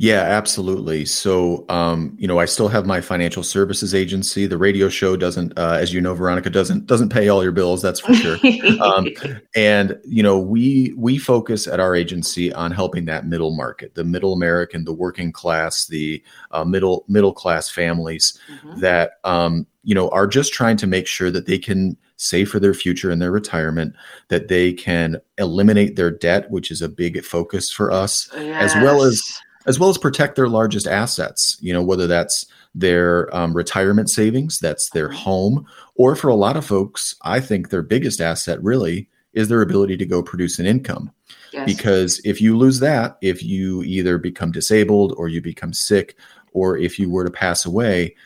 Yeah, 0.00 0.22
absolutely. 0.22 1.04
So, 1.04 1.66
um, 1.68 2.16
you 2.18 2.26
know, 2.26 2.38
I 2.38 2.46
still 2.46 2.68
have 2.68 2.86
my 2.86 3.02
financial 3.02 3.42
services 3.42 3.94
agency. 3.94 4.46
The 4.46 4.56
radio 4.56 4.88
show 4.88 5.14
doesn't, 5.14 5.58
uh, 5.58 5.76
as 5.78 5.92
you 5.92 6.00
know, 6.00 6.14
Veronica 6.14 6.48
doesn't 6.48 6.86
doesn't 6.86 7.10
pay 7.10 7.28
all 7.28 7.42
your 7.42 7.52
bills. 7.52 7.82
That's 7.82 8.00
for 8.00 8.14
sure. 8.14 8.38
um, 8.80 9.08
and 9.54 10.00
you 10.04 10.22
know, 10.22 10.38
we 10.38 10.94
we 10.96 11.18
focus 11.18 11.66
at 11.66 11.80
our 11.80 11.94
agency 11.94 12.50
on 12.50 12.72
helping 12.72 13.04
that 13.04 13.26
middle 13.26 13.54
market, 13.54 13.94
the 13.94 14.02
middle 14.02 14.32
American, 14.32 14.86
the 14.86 14.94
working 14.94 15.32
class, 15.32 15.86
the 15.86 16.22
uh, 16.50 16.64
middle 16.64 17.04
middle 17.06 17.34
class 17.34 17.68
families 17.68 18.38
mm-hmm. 18.50 18.80
that 18.80 19.18
um, 19.24 19.66
you 19.84 19.94
know 19.94 20.08
are 20.12 20.26
just 20.26 20.54
trying 20.54 20.78
to 20.78 20.86
make 20.86 21.06
sure 21.06 21.30
that 21.30 21.44
they 21.44 21.58
can 21.58 21.94
save 22.16 22.48
for 22.48 22.58
their 22.58 22.72
future 22.72 23.10
and 23.10 23.20
their 23.20 23.32
retirement, 23.32 23.94
that 24.28 24.48
they 24.48 24.72
can 24.72 25.20
eliminate 25.36 25.96
their 25.96 26.10
debt, 26.10 26.50
which 26.50 26.70
is 26.70 26.80
a 26.80 26.88
big 26.88 27.22
focus 27.22 27.70
for 27.70 27.90
us, 27.92 28.30
yes. 28.34 28.74
as 28.74 28.82
well 28.82 29.02
as 29.02 29.22
as 29.70 29.78
well 29.78 29.88
as 29.88 29.96
protect 29.96 30.34
their 30.34 30.48
largest 30.48 30.88
assets. 30.88 31.56
You 31.60 31.72
know, 31.72 31.82
whether 31.82 32.08
that's 32.08 32.44
their 32.74 33.34
um, 33.34 33.54
retirement 33.54 34.10
savings, 34.10 34.58
that's 34.58 34.90
their 34.90 35.08
home, 35.08 35.64
or 35.94 36.16
for 36.16 36.26
a 36.26 36.34
lot 36.34 36.56
of 36.56 36.66
folks, 36.66 37.14
I 37.22 37.38
think 37.38 37.70
their 37.70 37.82
biggest 37.82 38.20
asset 38.20 38.60
really 38.64 39.08
is 39.32 39.48
their 39.48 39.62
ability 39.62 39.96
to 39.96 40.06
go 40.06 40.24
produce 40.24 40.58
an 40.58 40.66
income. 40.66 41.12
Yes. 41.52 41.66
Because 41.66 42.20
if 42.24 42.40
you 42.40 42.58
lose 42.58 42.80
that, 42.80 43.16
if 43.22 43.44
you 43.44 43.84
either 43.84 44.18
become 44.18 44.50
disabled 44.50 45.14
or 45.16 45.28
you 45.28 45.40
become 45.40 45.72
sick, 45.72 46.16
or 46.52 46.76
if 46.76 46.98
you 46.98 47.08
were 47.08 47.24
to 47.24 47.30
pass 47.30 47.64
away, 47.64 48.16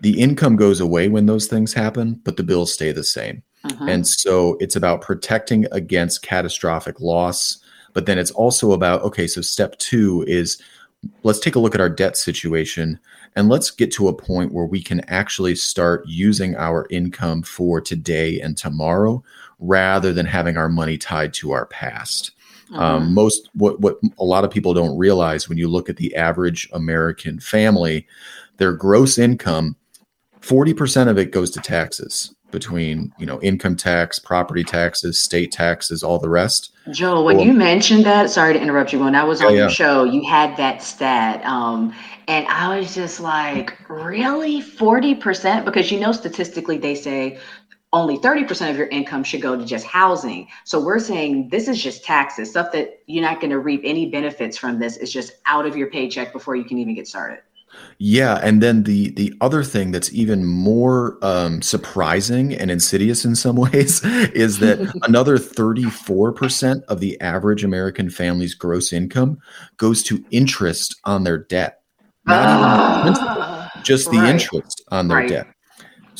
the 0.00 0.20
income 0.20 0.56
goes 0.56 0.78
away 0.78 1.08
when 1.08 1.24
those 1.24 1.46
things 1.46 1.72
happen, 1.72 2.20
but 2.22 2.36
the 2.36 2.42
bills 2.42 2.70
stay 2.70 2.92
the 2.92 3.02
same. 3.04 3.42
Uh-huh. 3.64 3.86
And 3.88 4.06
so 4.06 4.58
it's 4.60 4.76
about 4.76 5.00
protecting 5.00 5.66
against 5.72 6.22
catastrophic 6.22 7.00
loss. 7.00 7.58
But 7.94 8.06
then 8.06 8.18
it's 8.18 8.32
also 8.32 8.72
about 8.72 9.02
okay, 9.02 9.26
so 9.26 9.40
step 9.40 9.78
two 9.78 10.24
is 10.26 10.60
let's 11.22 11.40
take 11.40 11.54
a 11.54 11.58
look 11.58 11.74
at 11.74 11.80
our 11.80 11.88
debt 11.88 12.16
situation 12.16 12.98
and 13.34 13.48
let's 13.48 13.70
get 13.70 13.90
to 13.92 14.08
a 14.08 14.14
point 14.14 14.52
where 14.52 14.66
we 14.66 14.82
can 14.82 15.00
actually 15.08 15.54
start 15.54 16.04
using 16.06 16.54
our 16.56 16.86
income 16.90 17.42
for 17.42 17.80
today 17.80 18.40
and 18.40 18.56
tomorrow 18.56 19.22
rather 19.58 20.12
than 20.12 20.26
having 20.26 20.56
our 20.56 20.68
money 20.68 20.98
tied 20.98 21.32
to 21.34 21.52
our 21.52 21.66
past. 21.66 22.32
Uh-huh. 22.72 22.96
Um, 22.96 23.14
most 23.14 23.50
what 23.54 23.80
what 23.80 23.98
a 24.18 24.24
lot 24.24 24.44
of 24.44 24.50
people 24.50 24.72
don't 24.74 24.96
realize 24.96 25.48
when 25.48 25.58
you 25.58 25.68
look 25.68 25.88
at 25.88 25.96
the 25.96 26.14
average 26.16 26.68
American 26.72 27.38
family, 27.38 28.06
their 28.56 28.72
gross 28.72 29.18
income, 29.18 29.76
forty 30.40 30.72
percent 30.72 31.10
of 31.10 31.18
it 31.18 31.32
goes 31.32 31.50
to 31.50 31.60
taxes 31.60 32.34
between 32.52 33.12
you 33.18 33.26
know 33.26 33.40
income 33.40 33.76
tax, 33.76 34.18
property 34.18 34.62
taxes, 34.62 35.18
state 35.18 35.50
taxes, 35.50 36.02
all 36.02 36.18
the 36.18 36.28
rest. 36.28 36.72
Joel, 36.90 37.24
when 37.24 37.38
well, 37.38 37.46
you 37.46 37.52
mentioned 37.52 38.04
that, 38.06 38.30
sorry 38.30 38.52
to 38.54 38.60
interrupt 38.60 38.92
you. 38.92 39.00
When 39.00 39.14
I 39.14 39.24
was 39.24 39.40
on 39.40 39.54
your 39.54 39.64
yeah. 39.64 39.68
show, 39.68 40.04
you 40.04 40.24
had 40.24 40.56
that 40.56 40.82
stat. 40.82 41.44
Um, 41.44 41.94
and 42.28 42.46
I 42.46 42.78
was 42.78 42.94
just 42.94 43.20
like, 43.20 43.76
really? 43.88 44.60
40%? 44.62 45.64
Because 45.64 45.90
you 45.90 45.98
know, 45.98 46.12
statistically, 46.12 46.78
they 46.78 46.94
say 46.94 47.38
only 47.92 48.16
30% 48.18 48.70
of 48.70 48.76
your 48.76 48.86
income 48.86 49.22
should 49.22 49.42
go 49.42 49.56
to 49.56 49.64
just 49.64 49.84
housing. 49.84 50.48
So 50.64 50.80
we're 50.80 50.98
saying 50.98 51.50
this 51.50 51.68
is 51.68 51.82
just 51.82 52.04
taxes, 52.04 52.50
stuff 52.50 52.72
that 52.72 53.00
you're 53.06 53.22
not 53.22 53.40
going 53.40 53.50
to 53.50 53.58
reap 53.58 53.82
any 53.84 54.10
benefits 54.10 54.56
from 54.56 54.78
this. 54.78 54.96
It's 54.96 55.12
just 55.12 55.32
out 55.46 55.66
of 55.66 55.76
your 55.76 55.88
paycheck 55.88 56.32
before 56.32 56.56
you 56.56 56.64
can 56.64 56.78
even 56.78 56.94
get 56.94 57.06
started. 57.06 57.40
Yeah, 57.98 58.40
and 58.42 58.62
then 58.62 58.82
the 58.82 59.10
the 59.10 59.32
other 59.40 59.62
thing 59.62 59.92
that's 59.92 60.12
even 60.12 60.44
more 60.44 61.18
um, 61.22 61.62
surprising 61.62 62.52
and 62.54 62.70
insidious 62.70 63.24
in 63.24 63.36
some 63.36 63.56
ways 63.72 64.04
is 64.04 64.58
that 64.58 64.80
another 65.02 65.38
34% 65.38 66.82
of 66.84 67.00
the 67.00 67.20
average 67.20 67.64
American 67.64 68.10
family's 68.10 68.54
gross 68.54 68.92
income 68.92 69.38
goes 69.76 70.02
to 70.04 70.24
interest 70.30 70.96
on 71.04 71.24
their 71.24 71.38
debt. 71.38 71.82
Uh, 72.26 73.68
just 73.82 74.10
the 74.10 74.18
right. 74.18 74.30
interest 74.30 74.82
on 74.88 75.08
their 75.08 75.18
right. 75.18 75.28
debt. 75.28 75.46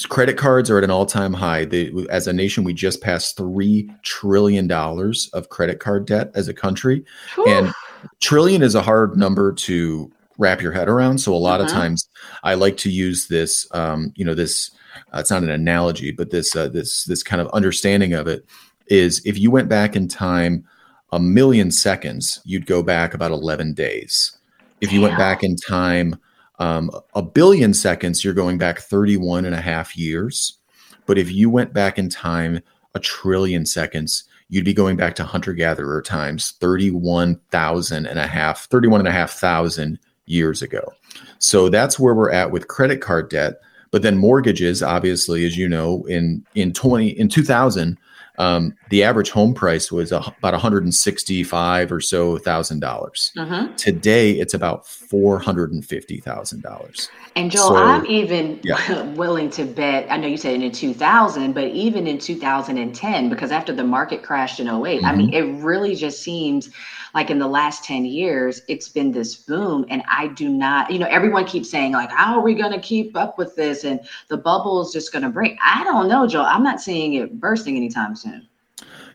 Credit 0.09 0.37
cards 0.37 0.71
are 0.71 0.79
at 0.79 0.85
an 0.85 0.91
all-time 0.91 1.33
high. 1.33 1.65
They, 1.65 1.93
as 2.11 2.27
a 2.27 2.33
nation, 2.33 2.65
we 2.65 2.73
just 2.73 3.03
passed 3.03 3.37
three 3.37 3.91
trillion 4.03 4.67
dollars 4.67 5.29
of 5.33 5.49
credit 5.51 5.81
card 5.81 6.07
debt 6.07 6.31
as 6.35 6.49
a 6.49 6.55
country, 6.55 7.05
Whew. 7.35 7.47
and 7.47 7.73
trillion 8.21 8.63
is 8.63 8.75
a 8.75 8.83
hard 8.83 9.17
number 9.17 9.53
to 9.53 10.11
wrap 10.39 10.61
your 10.61 10.73
head 10.73 10.89
around. 10.89 11.19
So 11.19 11.35
a 11.35 11.37
lot 11.37 11.61
uh-huh. 11.61 11.69
of 11.69 11.73
times, 11.73 12.09
I 12.43 12.55
like 12.55 12.77
to 12.79 12.91
use 12.91 13.29
this. 13.29 13.67
Um, 13.73 14.13
you 14.17 14.25
know, 14.25 14.35
this 14.35 14.71
uh, 15.15 15.19
it's 15.19 15.31
not 15.31 15.43
an 15.43 15.51
analogy, 15.51 16.11
but 16.11 16.31
this 16.31 16.55
uh, 16.57 16.69
this 16.69 17.05
this 17.05 17.23
kind 17.23 17.41
of 17.41 17.49
understanding 17.49 18.13
of 18.13 18.27
it 18.27 18.47
is 18.87 19.23
if 19.25 19.39
you 19.39 19.51
went 19.51 19.69
back 19.69 19.97
in 19.97 20.09
time 20.09 20.65
a 21.13 21.21
million 21.21 21.71
seconds, 21.71 22.41
you'd 22.45 22.67
go 22.67 22.83
back 22.83 23.15
about 23.15 23.31
eleven 23.31 23.75
days. 23.75 24.37
If 24.81 24.93
you 24.93 25.01
went 25.01 25.17
back 25.17 25.45
in 25.45 25.55
time 25.55 26.17
um, 26.59 26.91
a 27.15 27.23
billion 27.23 27.75
seconds, 27.75 28.25
you're 28.25 28.35
going 28.35 28.59
back 28.59 28.79
31 28.79 29.45
and 29.45 29.55
a 29.55 29.61
half 29.61 29.97
years. 29.97 30.59
But 31.07 31.19
if 31.19 31.31
you 31.31 31.51
went 31.51 31.73
back 31.73 31.99
in 31.99 32.09
time 32.09 32.61
a 32.95 33.01
trillion 33.01 33.67
seconds, 33.67 34.25
you'd 34.49 34.65
be 34.65 34.75
going 34.75 34.97
back 34.97 35.15
to 35.17 35.25
hunter 35.25 35.55
gatherer 35.55 36.03
times 36.03 36.53
31,000 36.61 38.07
and 38.07 38.19
a 38.19 38.27
half, 38.27 38.67
31 38.67 39.01
and 39.01 39.09
a 39.09 39.13
half 39.13 39.33
thousand 39.33 39.99
years 40.27 40.63
ago. 40.63 40.93
So 41.39 41.69
that's 41.69 41.99
where 41.99 42.15
we're 42.15 42.33
at 42.33 42.51
with 42.51 42.69
credit 42.69 43.01
card 43.01 43.31
debt. 43.31 43.61
But 43.91 44.03
then 44.03 44.17
mortgages, 44.17 44.83
obviously, 44.83 45.45
as 45.45 45.57
you 45.57 45.69
know, 45.69 46.05
in 46.07 46.45
in 46.55 46.73
20 46.73 47.09
in 47.09 47.29
2000, 47.29 47.99
um, 48.39 48.75
the 48.91 49.03
average 49.03 49.31
home 49.31 49.55
price 49.55 49.93
was 49.93 50.13
a, 50.13 50.19
about 50.19 50.53
165 50.53 51.93
or 51.93 52.01
so 52.01 52.39
thousand 52.39 52.81
dollars. 52.81 53.33
Uh-huh. 53.37 53.69
Today, 53.77 54.33
it's 54.33 54.55
about 54.55 54.87
four 54.87 55.39
hundred 55.39 55.73
and 55.73 55.85
fifty 55.85 56.21
thousand 56.21 56.63
dollars. 56.63 57.11
And 57.37 57.51
Joel, 57.51 57.69
so, 57.69 57.77
I'm 57.77 58.07
even 58.07 58.61
yeah. 58.63 59.03
willing 59.15 59.51
to 59.51 59.65
bet. 59.65 60.07
I 60.11 60.17
know 60.17 60.29
you 60.29 60.37
said 60.37 60.61
in 60.61 60.71
2000, 60.71 61.53
but 61.53 61.65
even 61.69 62.07
in 62.07 62.19
2010, 62.19 63.31
because 63.31 63.51
after 63.51 63.73
the 63.73 63.85
market 63.85 64.23
crashed 64.23 64.61
in 64.61 64.69
8 64.69 64.73
mm-hmm. 64.73 65.07
I 65.07 65.15
mean, 65.15 65.31
mm-hmm. 65.31 65.59
it 65.59 65.65
really 65.65 65.95
just 65.95 66.23
seems 66.23 66.71
like 67.15 67.31
in 67.31 67.39
the 67.39 67.47
last 67.47 67.85
10 67.85 68.05
years, 68.05 68.63
it's 68.69 68.89
been 68.89 69.13
this 69.13 69.35
boom. 69.35 69.85
And 69.91 70.03
I 70.11 70.29
do 70.29 70.49
not, 70.49 70.91
you 70.91 70.99
know, 70.99 71.07
everyone 71.07 71.45
keeps 71.45 71.71
saying, 71.71 71.93
like, 71.93 72.11
how 72.11 72.35
are 72.35 72.43
we 72.43 72.55
going 72.55 72.73
to 72.73 72.81
keep 72.81 73.17
up 73.17 73.39
with 73.39 73.55
this? 73.55 73.85
And 73.85 74.01
the 74.29 74.37
bubble 74.37 74.81
is 74.83 74.93
just 74.93 75.13
going 75.13 75.23
to 75.23 75.29
break. 75.29 75.59
I 75.63 75.85
don't 75.85 76.09
know, 76.09 76.27
Joel. 76.27 76.47
I'm 76.47 76.63
not 76.63 76.81
seeing 76.81 77.15
it 77.15 77.39
bursting 77.39 77.77
anytime 77.77 78.17
soon. 78.17 78.22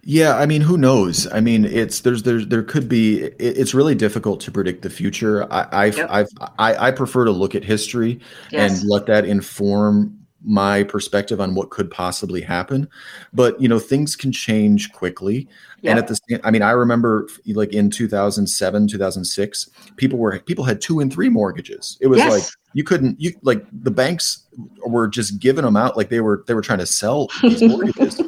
Yeah, 0.04 0.36
I 0.38 0.46
mean, 0.46 0.62
who 0.62 0.78
knows? 0.78 1.28
I 1.34 1.42
mean, 1.42 1.66
it's 1.66 2.02
there's 2.02 2.24
there's 2.24 2.48
there 2.48 2.64
could 2.64 2.88
be. 2.88 3.24
It, 3.24 3.36
it's 3.40 3.74
really 3.74 3.96
difficult 3.96 4.40
to 4.42 4.52
predict 4.52 4.82
the 4.82 4.90
future. 4.90 5.52
I 5.52 5.68
I've, 5.72 5.98
yep. 5.98 6.10
I've 6.10 6.30
I, 6.60 6.88
I 6.88 6.92
prefer 6.92 7.26
to 7.26 7.32
look 7.32 7.56
at 7.56 7.64
history 7.64 8.20
yes. 8.52 8.82
and 8.82 8.90
let 8.90 9.06
that 9.08 9.26
inform 9.26 10.18
my 10.44 10.84
perspective 10.84 11.42
on 11.42 11.56
what 11.56 11.72
could 11.72 11.90
possibly 11.90 12.42
happen 12.42 12.88
but 13.34 13.60
you 13.60 13.68
know 13.68 13.80
things 13.80 14.16
can 14.16 14.32
change 14.32 14.92
quickly 14.94 15.48
yeah. 15.82 15.92
and 15.92 16.00
at 16.00 16.08
the 16.08 16.16
same 16.30 16.40
i 16.44 16.52
mean 16.52 16.62
i 16.62 16.72
remember 16.72 17.28
like 17.48 17.74
in 17.74 17.90
2007 17.90 18.88
2006 18.88 19.70
people 19.98 20.18
were 20.20 20.40
people 20.40 20.64
had 20.64 20.80
two 20.80 21.00
and 21.00 21.12
three 21.12 21.28
mortgages 21.28 21.98
it 22.02 22.08
was 22.08 22.20
yes. 22.20 22.32
like 22.32 22.44
you 22.74 22.84
couldn't 22.84 23.20
you 23.20 23.34
like 23.42 23.66
the 23.72 23.92
banks 23.92 24.44
were 24.86 25.08
just 25.08 25.40
giving 25.40 25.66
them 25.66 25.76
out 25.76 25.98
like 25.98 26.10
they 26.10 26.22
were 26.22 26.44
they 26.48 26.54
were 26.54 26.62
trying 26.62 26.80
to 26.80 26.86
sell 26.86 27.28
these 27.42 27.62
mortgages 27.68 28.22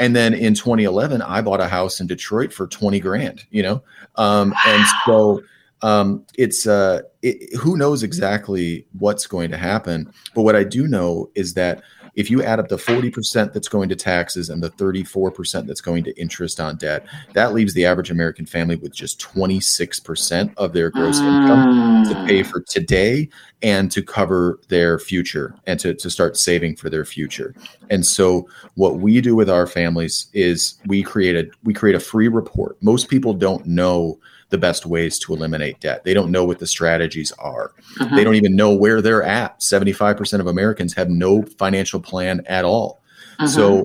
and 0.00 0.14
then 0.14 0.34
in 0.34 0.54
2011 0.54 1.22
i 1.22 1.40
bought 1.40 1.60
a 1.60 1.68
house 1.68 2.00
in 2.00 2.06
detroit 2.06 2.52
for 2.52 2.66
20 2.66 3.00
grand 3.00 3.44
you 3.50 3.62
know 3.62 3.82
um 4.16 4.50
wow. 4.50 4.56
and 4.66 4.84
so 5.06 5.42
um, 5.84 6.24
it's 6.38 6.66
uh, 6.66 7.02
it, 7.20 7.54
who 7.58 7.76
knows 7.76 8.02
exactly 8.02 8.86
what's 8.98 9.26
going 9.26 9.50
to 9.50 9.58
happen. 9.58 10.10
But 10.34 10.42
what 10.42 10.56
I 10.56 10.64
do 10.64 10.88
know 10.88 11.30
is 11.34 11.52
that 11.54 11.82
if 12.16 12.30
you 12.30 12.42
add 12.42 12.60
up 12.60 12.68
the 12.68 12.76
40% 12.76 13.52
that's 13.52 13.68
going 13.68 13.88
to 13.88 13.96
taxes 13.96 14.50
and 14.50 14.62
the 14.62 14.70
34% 14.70 15.66
that's 15.66 15.80
going 15.80 16.04
to 16.04 16.20
interest 16.20 16.60
on 16.60 16.76
debt, 16.76 17.06
that 17.32 17.52
leaves 17.52 17.74
the 17.74 17.84
average 17.84 18.10
American 18.10 18.46
family 18.46 18.76
with 18.76 18.94
just 18.94 19.20
26% 19.20 20.52
of 20.56 20.72
their 20.72 20.90
gross 20.90 21.18
income 21.18 22.04
to 22.04 22.16
ah. 22.16 22.26
pay 22.26 22.42
for 22.42 22.60
today 22.60 23.28
and 23.62 23.90
to 23.90 24.02
cover 24.02 24.60
their 24.68 24.98
future 24.98 25.54
and 25.66 25.80
to, 25.80 25.94
to 25.94 26.10
start 26.10 26.36
saving 26.36 26.76
for 26.76 26.90
their 26.90 27.04
future. 27.04 27.54
And 27.90 28.04
so 28.04 28.48
what 28.74 28.98
we 28.98 29.20
do 29.20 29.34
with 29.34 29.48
our 29.48 29.66
families 29.66 30.26
is 30.32 30.74
we 30.86 31.02
create 31.02 31.36
a 31.36 31.50
we 31.64 31.74
create 31.74 31.96
a 31.96 32.00
free 32.00 32.28
report. 32.28 32.76
Most 32.82 33.08
people 33.08 33.32
don't 33.32 33.64
know 33.66 34.18
the 34.54 34.58
best 34.58 34.86
ways 34.86 35.18
to 35.18 35.34
eliminate 35.34 35.80
debt. 35.80 36.04
They 36.04 36.14
don't 36.14 36.30
know 36.30 36.44
what 36.44 36.60
the 36.60 36.66
strategies 36.68 37.32
are. 37.40 37.72
Uh-huh. 37.98 38.14
They 38.14 38.22
don't 38.22 38.36
even 38.36 38.54
know 38.54 38.72
where 38.72 39.02
they're 39.02 39.24
at. 39.24 39.58
75% 39.58 40.38
of 40.38 40.46
Americans 40.46 40.94
have 40.94 41.10
no 41.10 41.42
financial 41.42 41.98
plan 41.98 42.40
at 42.46 42.64
all. 42.64 43.02
Uh-huh. 43.40 43.48
So 43.48 43.84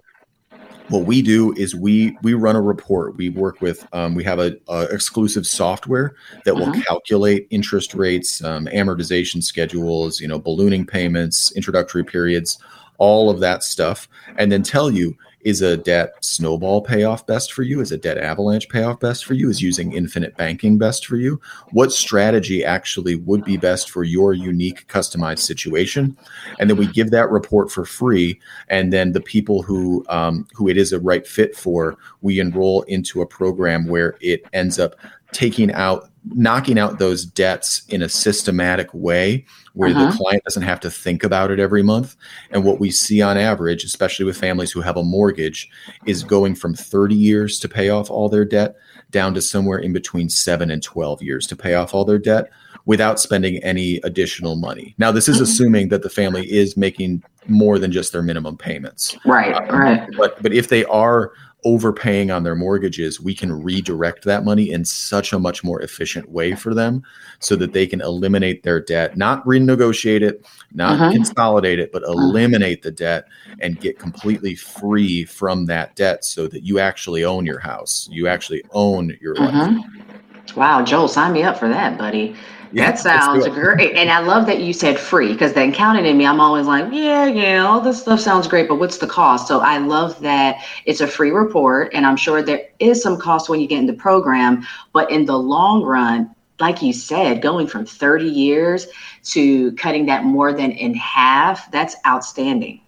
what 0.89 1.05
we 1.05 1.23
do 1.23 1.53
is 1.53 1.75
we 1.75 2.15
we 2.21 2.35
run 2.35 2.55
a 2.55 2.61
report 2.61 3.15
we 3.15 3.29
work 3.29 3.61
with 3.61 3.88
um, 3.93 4.13
we 4.15 4.23
have 4.23 4.39
a, 4.39 4.57
a, 4.67 4.83
exclusive 4.85 5.45
software 5.45 6.15
that 6.45 6.53
uh-huh. 6.55 6.71
will 6.71 6.81
calculate 6.81 7.47
interest 7.49 7.93
rates 7.93 8.43
um, 8.43 8.65
amortization 8.65 9.43
schedules 9.43 10.19
you 10.19 10.27
know 10.27 10.39
ballooning 10.39 10.83
payments 10.85 11.51
introductory 11.51 12.03
periods 12.03 12.57
all 12.97 13.29
of 13.29 13.39
that 13.39 13.63
stuff 13.63 14.09
and 14.38 14.51
then 14.51 14.63
tell 14.63 14.89
you 14.89 15.15
is 15.41 15.62
a 15.62 15.77
debt 15.77 16.13
snowball 16.22 16.81
payoff 16.81 17.25
best 17.25 17.53
for 17.53 17.63
you? 17.63 17.81
Is 17.81 17.91
a 17.91 17.98
debt 17.98 18.17
avalanche 18.17 18.67
payoff 18.69 19.00
best 19.00 19.25
for 19.25 19.34
you? 19.34 19.50
Is 19.50 19.62
using 19.62 19.93
infinite 19.93 20.36
banking 20.38 20.77
best 20.77 21.05
for 21.05 21.15
you? 21.15 21.39
What 21.72 21.91
strategy 21.91 22.63
actually 22.63 23.15
would 23.15 23.43
be 23.43 23.58
best 23.58 23.89
for 23.89 24.03
your 24.03 24.34
unique 24.34 24.88
customized 24.88 25.39
situation? 25.39 26.17
And 26.60 26.69
then 26.69 26.77
we 26.77 26.88
give 26.88 27.12
that 27.12 27.29
report 27.29 27.72
for 27.72 27.86
free. 27.86 28.39
And 28.67 28.91
then 28.91 29.13
the 29.13 29.22
people 29.22 29.62
who 29.62 30.05
um, 30.10 30.48
who 30.53 30.67
it 30.67 30.77
is 30.77 30.91
a 30.93 31.00
right 31.00 31.25
fit 31.25 31.55
for, 31.55 31.98
we 32.22 32.39
enroll 32.39 32.84
into 32.84 33.22
a 33.22 33.27
program 33.27 33.88
where 33.88 34.15
it 34.22 34.43
ends 34.53 34.79
up 34.79 34.96
taking 35.31 35.71
out 35.74 36.09
knocking 36.33 36.77
out 36.77 37.00
those 37.00 37.25
debts 37.25 37.83
in 37.88 38.01
a 38.01 38.09
systematic 38.09 38.93
way 38.93 39.45
where 39.74 39.89
uh-huh. 39.89 40.12
the 40.12 40.17
client 40.17 40.43
doesn't 40.43 40.63
have 40.63 40.79
to 40.79 40.91
think 40.91 41.24
about 41.24 41.51
it 41.51 41.59
every 41.59 41.81
month. 41.81 42.15
And 42.51 42.63
what 42.63 42.79
we 42.79 42.91
see 42.91 43.21
on 43.21 43.38
average, 43.38 43.83
especially 43.83 44.25
with 44.25 44.38
families 44.38 44.71
who 44.71 44.81
have 44.81 44.98
a 44.98 45.03
mortgage, 45.03 45.69
is 46.05 46.24
going 46.24 46.55
from 46.55 46.75
30 46.75 47.15
years 47.15 47.59
to 47.59 47.69
pay 47.69 47.89
off 47.89 48.12
all 48.12 48.27
their 48.29 48.45
debt 48.45 48.75
down 49.12 49.33
to 49.33 49.41
somewhere 49.41 49.79
in 49.79 49.93
between 49.93 50.29
7 50.29 50.69
and 50.69 50.83
12 50.83 51.21
years 51.21 51.48
to 51.48 51.55
pay 51.55 51.74
off 51.74 51.93
all 51.93 52.05
their 52.05 52.19
debt 52.19 52.51
without 52.86 53.19
spending 53.19 53.63
any 53.63 53.98
additional 53.98 54.55
money. 54.55 54.95
Now, 54.98 55.12
this 55.12 55.27
is 55.27 55.38
mm-hmm. 55.38 55.43
assuming 55.43 55.89
that 55.89 56.03
the 56.03 56.09
family 56.09 56.51
is 56.51 56.75
making 56.75 57.24
more 57.48 57.79
than 57.79 57.91
just 57.91 58.12
their 58.12 58.21
minimum 58.21 58.57
payments. 58.57 59.17
Right, 59.25 59.53
um, 59.53 59.79
right. 59.79 60.09
But 60.17 60.41
but 60.41 60.53
if 60.53 60.69
they 60.69 60.86
are 60.86 61.31
overpaying 61.65 62.31
on 62.31 62.43
their 62.43 62.55
mortgages, 62.55 63.19
we 63.19 63.35
can 63.35 63.51
redirect 63.51 64.23
that 64.23 64.45
money 64.45 64.71
in 64.71 64.85
such 64.85 65.33
a 65.33 65.39
much 65.39 65.63
more 65.63 65.81
efficient 65.81 66.29
way 66.29 66.55
for 66.55 66.73
them 66.73 67.03
so 67.39 67.55
that 67.55 67.73
they 67.73 67.85
can 67.85 68.01
eliminate 68.01 68.63
their 68.63 68.79
debt, 68.79 69.17
not 69.17 69.45
renegotiate 69.45 70.21
it, 70.21 70.45
not 70.73 70.93
uh-huh. 70.93 71.11
consolidate 71.11 71.79
it, 71.79 71.91
but 71.91 72.03
uh-huh. 72.03 72.13
eliminate 72.13 72.81
the 72.81 72.91
debt 72.91 73.27
and 73.59 73.79
get 73.79 73.99
completely 73.99 74.55
free 74.55 75.25
from 75.25 75.65
that 75.65 75.95
debt 75.95 76.23
so 76.23 76.47
that 76.47 76.63
you 76.63 76.79
actually 76.79 77.23
own 77.23 77.45
your 77.45 77.59
house. 77.59 78.07
You 78.11 78.27
actually 78.27 78.63
own 78.71 79.17
your 79.21 79.39
uh-huh. 79.41 79.71
life. 79.71 80.55
Wow, 80.55 80.83
Joel, 80.83 81.07
sign 81.07 81.33
me 81.33 81.43
up 81.43 81.57
for 81.57 81.69
that, 81.69 81.97
buddy. 81.97 82.35
Yeah, 82.71 82.91
that 82.91 82.99
sounds 82.99 83.47
great. 83.47 83.95
And 83.95 84.09
I 84.09 84.19
love 84.19 84.45
that 84.45 84.61
you 84.61 84.73
said 84.73 84.99
free 84.99 85.33
because 85.33 85.53
then 85.53 85.71
counting 85.71 86.05
in 86.05 86.17
me, 86.17 86.25
I'm 86.25 86.39
always 86.39 86.67
like, 86.67 86.91
yeah, 86.91 87.25
yeah, 87.25 87.65
all 87.65 87.81
this 87.81 88.01
stuff 88.01 88.19
sounds 88.19 88.47
great, 88.47 88.67
but 88.67 88.75
what's 88.75 88.97
the 88.97 89.07
cost? 89.07 89.47
So 89.47 89.59
I 89.59 89.77
love 89.77 90.19
that 90.21 90.63
it's 90.85 91.01
a 91.01 91.07
free 91.07 91.31
report. 91.31 91.91
And 91.93 92.05
I'm 92.05 92.17
sure 92.17 92.41
there 92.41 92.67
is 92.79 93.01
some 93.01 93.19
cost 93.19 93.49
when 93.49 93.59
you 93.59 93.67
get 93.67 93.79
in 93.79 93.88
the 93.88 93.93
program, 93.93 94.65
but 94.93 95.09
in 95.11 95.25
the 95.25 95.38
long 95.38 95.83
run, 95.83 96.33
like 96.59 96.81
you 96.81 96.93
said, 96.93 97.41
going 97.41 97.67
from 97.67 97.85
30 97.85 98.25
years 98.25 98.88
to 99.23 99.71
cutting 99.73 100.05
that 100.07 100.25
more 100.25 100.53
than 100.53 100.71
in 100.71 100.93
half, 100.93 101.71
that's 101.71 101.95
outstanding. 102.05 102.81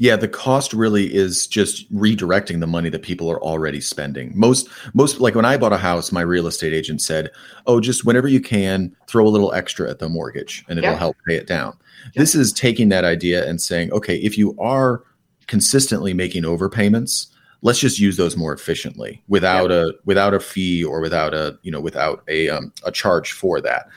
Yeah, 0.00 0.16
the 0.16 0.28
cost 0.28 0.72
really 0.72 1.14
is 1.14 1.46
just 1.46 1.92
redirecting 1.92 2.60
the 2.60 2.66
money 2.66 2.88
that 2.88 3.02
people 3.02 3.30
are 3.30 3.42
already 3.42 3.82
spending. 3.82 4.32
Most 4.34 4.66
most 4.94 5.20
like 5.20 5.34
when 5.34 5.44
I 5.44 5.58
bought 5.58 5.74
a 5.74 5.76
house, 5.76 6.10
my 6.10 6.22
real 6.22 6.46
estate 6.46 6.72
agent 6.72 7.02
said, 7.02 7.30
"Oh, 7.66 7.80
just 7.80 8.06
whenever 8.06 8.26
you 8.26 8.40
can, 8.40 8.96
throw 9.08 9.26
a 9.26 9.28
little 9.28 9.52
extra 9.52 9.90
at 9.90 9.98
the 9.98 10.08
mortgage 10.08 10.64
and 10.70 10.78
it'll 10.78 10.92
yeah. 10.92 10.98
help 10.98 11.18
pay 11.28 11.36
it 11.36 11.46
down." 11.46 11.76
Yeah. 12.14 12.20
This 12.22 12.34
is 12.34 12.50
taking 12.50 12.88
that 12.88 13.04
idea 13.04 13.46
and 13.46 13.60
saying, 13.60 13.92
"Okay, 13.92 14.16
if 14.16 14.38
you 14.38 14.56
are 14.58 15.04
consistently 15.46 16.14
making 16.14 16.44
overpayments, 16.44 17.26
let's 17.62 17.78
just 17.78 17.98
use 17.98 18.16
those 18.16 18.36
more 18.36 18.52
efficiently 18.52 19.22
without 19.28 19.70
a 19.70 19.94
without 20.04 20.32
a 20.32 20.40
fee 20.40 20.82
or 20.82 21.00
without 21.00 21.34
a 21.34 21.58
you 21.62 21.70
know 21.70 21.80
without 21.80 22.22
a 22.28 22.48
um, 22.48 22.72
a 22.84 22.90
charge 22.90 23.32
for 23.32 23.60
that. 23.60 23.88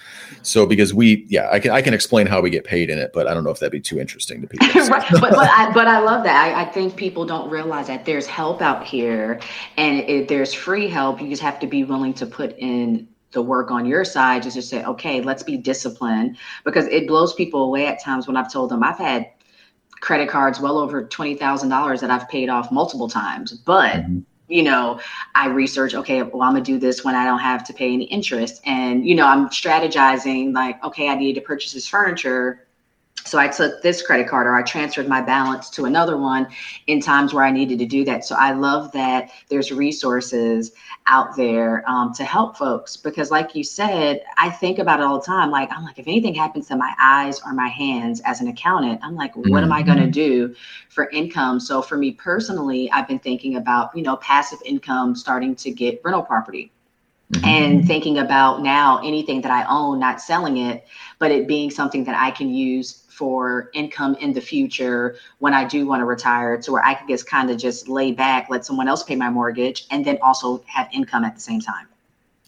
So 0.42 0.66
because 0.66 0.94
we 0.94 1.26
yeah 1.30 1.50
i 1.52 1.60
can 1.60 1.72
i 1.72 1.82
can 1.82 1.94
explain 1.94 2.28
how 2.28 2.42
we 2.42 2.50
get 2.50 2.66
paid 2.66 2.90
in 2.90 2.98
it 2.98 3.12
but 3.14 3.28
i 3.28 3.34
don't 3.34 3.44
know 3.44 3.50
if 3.50 3.60
that'd 3.60 3.72
be 3.72 3.80
too 3.80 4.00
interesting 4.00 4.42
to 4.42 4.48
people. 4.48 4.68
Right. 4.94 5.06
but 5.12 5.22
but 5.22 5.50
I, 5.50 5.72
but 5.72 5.88
I 5.88 6.00
love 6.00 6.24
that. 6.24 6.36
I, 6.36 6.64
I, 6.64 6.66
think 6.66 6.98
people 6.98 7.26
don't 7.26 7.50
realize 7.50 7.88
that 7.88 8.06
there's 8.06 8.26
help 8.26 8.62
out 8.62 8.84
here 8.84 9.40
and 9.78 10.00
it, 10.00 10.28
there's 10.28 10.54
free 10.54 10.88
help 10.88 11.22
you 11.22 11.30
just 11.30 11.42
have 11.42 11.60
to 11.60 11.68
be 11.68 11.84
willing 11.84 12.14
to 12.16 12.26
put 12.26 12.58
in 12.58 13.08
the 13.32 13.42
work 13.42 13.72
on 13.72 13.86
your 13.86 14.04
side 14.04 14.44
just 14.44 14.56
to 14.56 14.62
say 14.62 14.84
okay 14.84 15.22
let's 15.22 15.42
be 15.42 15.58
disciplined 15.58 16.38
because 16.66 16.86
it 16.88 17.08
blows 17.08 17.34
people 17.34 17.64
away 17.64 17.88
at 17.88 18.02
times 18.04 18.28
when 18.28 18.36
i've 18.36 18.52
told 18.52 18.70
them 18.70 18.84
i've 18.84 18.98
had 18.98 19.28
credit 20.04 20.28
cards 20.28 20.60
well 20.60 20.78
over 20.78 21.02
$20,000 21.02 22.02
that 22.02 22.12
I've 22.12 22.28
paid 22.28 22.50
off 22.50 22.74
multiple 22.74 23.08
times. 23.08 23.54
But, 23.54 24.02
mm-hmm. 24.02 24.20
you 24.50 24.62
know, 24.62 25.00
I 25.34 25.48
research, 25.48 25.96
okay, 25.96 26.22
well, 26.24 26.42
I'm 26.42 26.52
going 26.52 26.64
to 26.64 26.72
do 26.74 26.78
this 26.78 27.06
when 27.06 27.16
I 27.16 27.24
don't 27.24 27.40
have 27.40 27.64
to 27.68 27.74
pay 27.74 27.94
any 27.94 28.04
interest. 28.04 28.62
And, 28.66 29.08
you 29.08 29.16
know, 29.16 29.26
I'm 29.26 29.48
strategizing 29.48 30.54
like, 30.54 30.84
okay, 30.84 31.08
I 31.08 31.16
need 31.16 31.36
to 31.36 31.42
purchase 31.42 31.72
this 31.72 31.88
furniture. 31.88 32.68
So 33.34 33.40
I 33.40 33.48
took 33.48 33.82
this 33.82 34.04
credit 34.04 34.28
card 34.28 34.46
or 34.46 34.56
I 34.56 34.62
transferred 34.62 35.08
my 35.08 35.20
balance 35.20 35.68
to 35.72 35.86
another 35.86 36.18
one 36.18 36.46
in 36.86 37.02
times 37.02 37.34
where 37.34 37.44
I 37.44 37.50
needed 37.50 37.80
to 37.80 37.86
do 37.88 38.06
that. 38.06 38.24
So 38.24 38.36
I 38.36 38.52
love 38.52 38.92
that 38.92 39.32
there's 39.50 39.72
resources 39.72 40.72
out 41.08 41.36
there 41.36 41.84
um, 41.90 42.14
to 42.14 42.24
help 42.24 42.56
folks 42.56 42.96
because 42.96 43.30
like 43.30 43.56
you 43.56 43.64
said 43.64 44.22
i 44.38 44.50
think 44.50 44.80
about 44.80 45.02
it 45.02 45.04
all 45.04 45.20
the 45.20 45.26
time 45.26 45.52
like 45.52 45.70
i'm 45.74 45.84
like 45.84 46.00
if 46.00 46.08
anything 46.08 46.34
happens 46.34 46.68
to 46.68 46.78
my 46.78 46.94
eyes 46.98 47.42
or 47.46 47.54
my 47.54 47.68
hands 47.68 48.22
as 48.24 48.40
an 48.40 48.48
accountant 48.48 48.98
i'm 49.04 49.16
like 49.16 49.36
what 49.36 49.48
mm-hmm. 49.48 49.58
am 49.58 49.72
i 49.74 49.82
going 49.82 49.98
to 49.98 50.04
mm-hmm. 50.04 50.12
do 50.12 50.56
for 50.88 51.10
income 51.10 51.60
so 51.60 51.82
for 51.82 51.98
me 51.98 52.12
personally 52.12 52.90
i've 52.92 53.08
been 53.08 53.20
thinking 53.20 53.58
about 53.58 53.94
you 53.94 54.02
know 54.02 54.16
passive 54.18 54.60
income 54.64 55.14
starting 55.14 55.54
to 55.54 55.72
get 55.72 56.00
rental 56.06 56.24
property 56.24 56.72
mm-hmm. 57.32 57.46
and 57.46 57.88
thinking 57.88 58.18
about 58.18 58.62
now 58.62 59.00
anything 59.04 59.42
that 59.42 59.52
i 59.52 59.66
own 59.70 60.00
not 60.00 60.20
selling 60.22 60.58
it 60.58 60.86
but 61.20 61.32
it 61.32 61.48
being 61.48 61.70
something 61.70 62.04
that 62.04 62.16
i 62.20 62.30
can 62.32 62.50
use 62.50 63.04
for 63.14 63.70
income 63.74 64.16
in 64.16 64.34
the 64.34 64.42
future 64.42 65.16
when 65.38 65.54
I 65.54 65.66
do 65.66 65.86
want 65.86 66.02
to 66.02 66.06
retire 66.06 66.60
to 66.60 66.72
where 66.72 66.84
I 66.84 66.96
can 66.96 67.08
just 67.08 67.28
kind 67.28 67.52
of 67.52 67.58
just 67.58 67.88
lay 67.88 68.12
back, 68.12 68.50
let 68.50 68.66
someone 68.66 68.88
else 68.88 69.04
pay 69.04 69.16
my 69.16 69.30
mortgage, 69.30 69.86
and 69.92 70.04
then 70.04 70.18
also 70.22 70.64
have 70.66 70.90
income 70.92 71.24
at 71.24 71.36
the 71.36 71.42
same 71.42 71.62
time. 71.62 71.88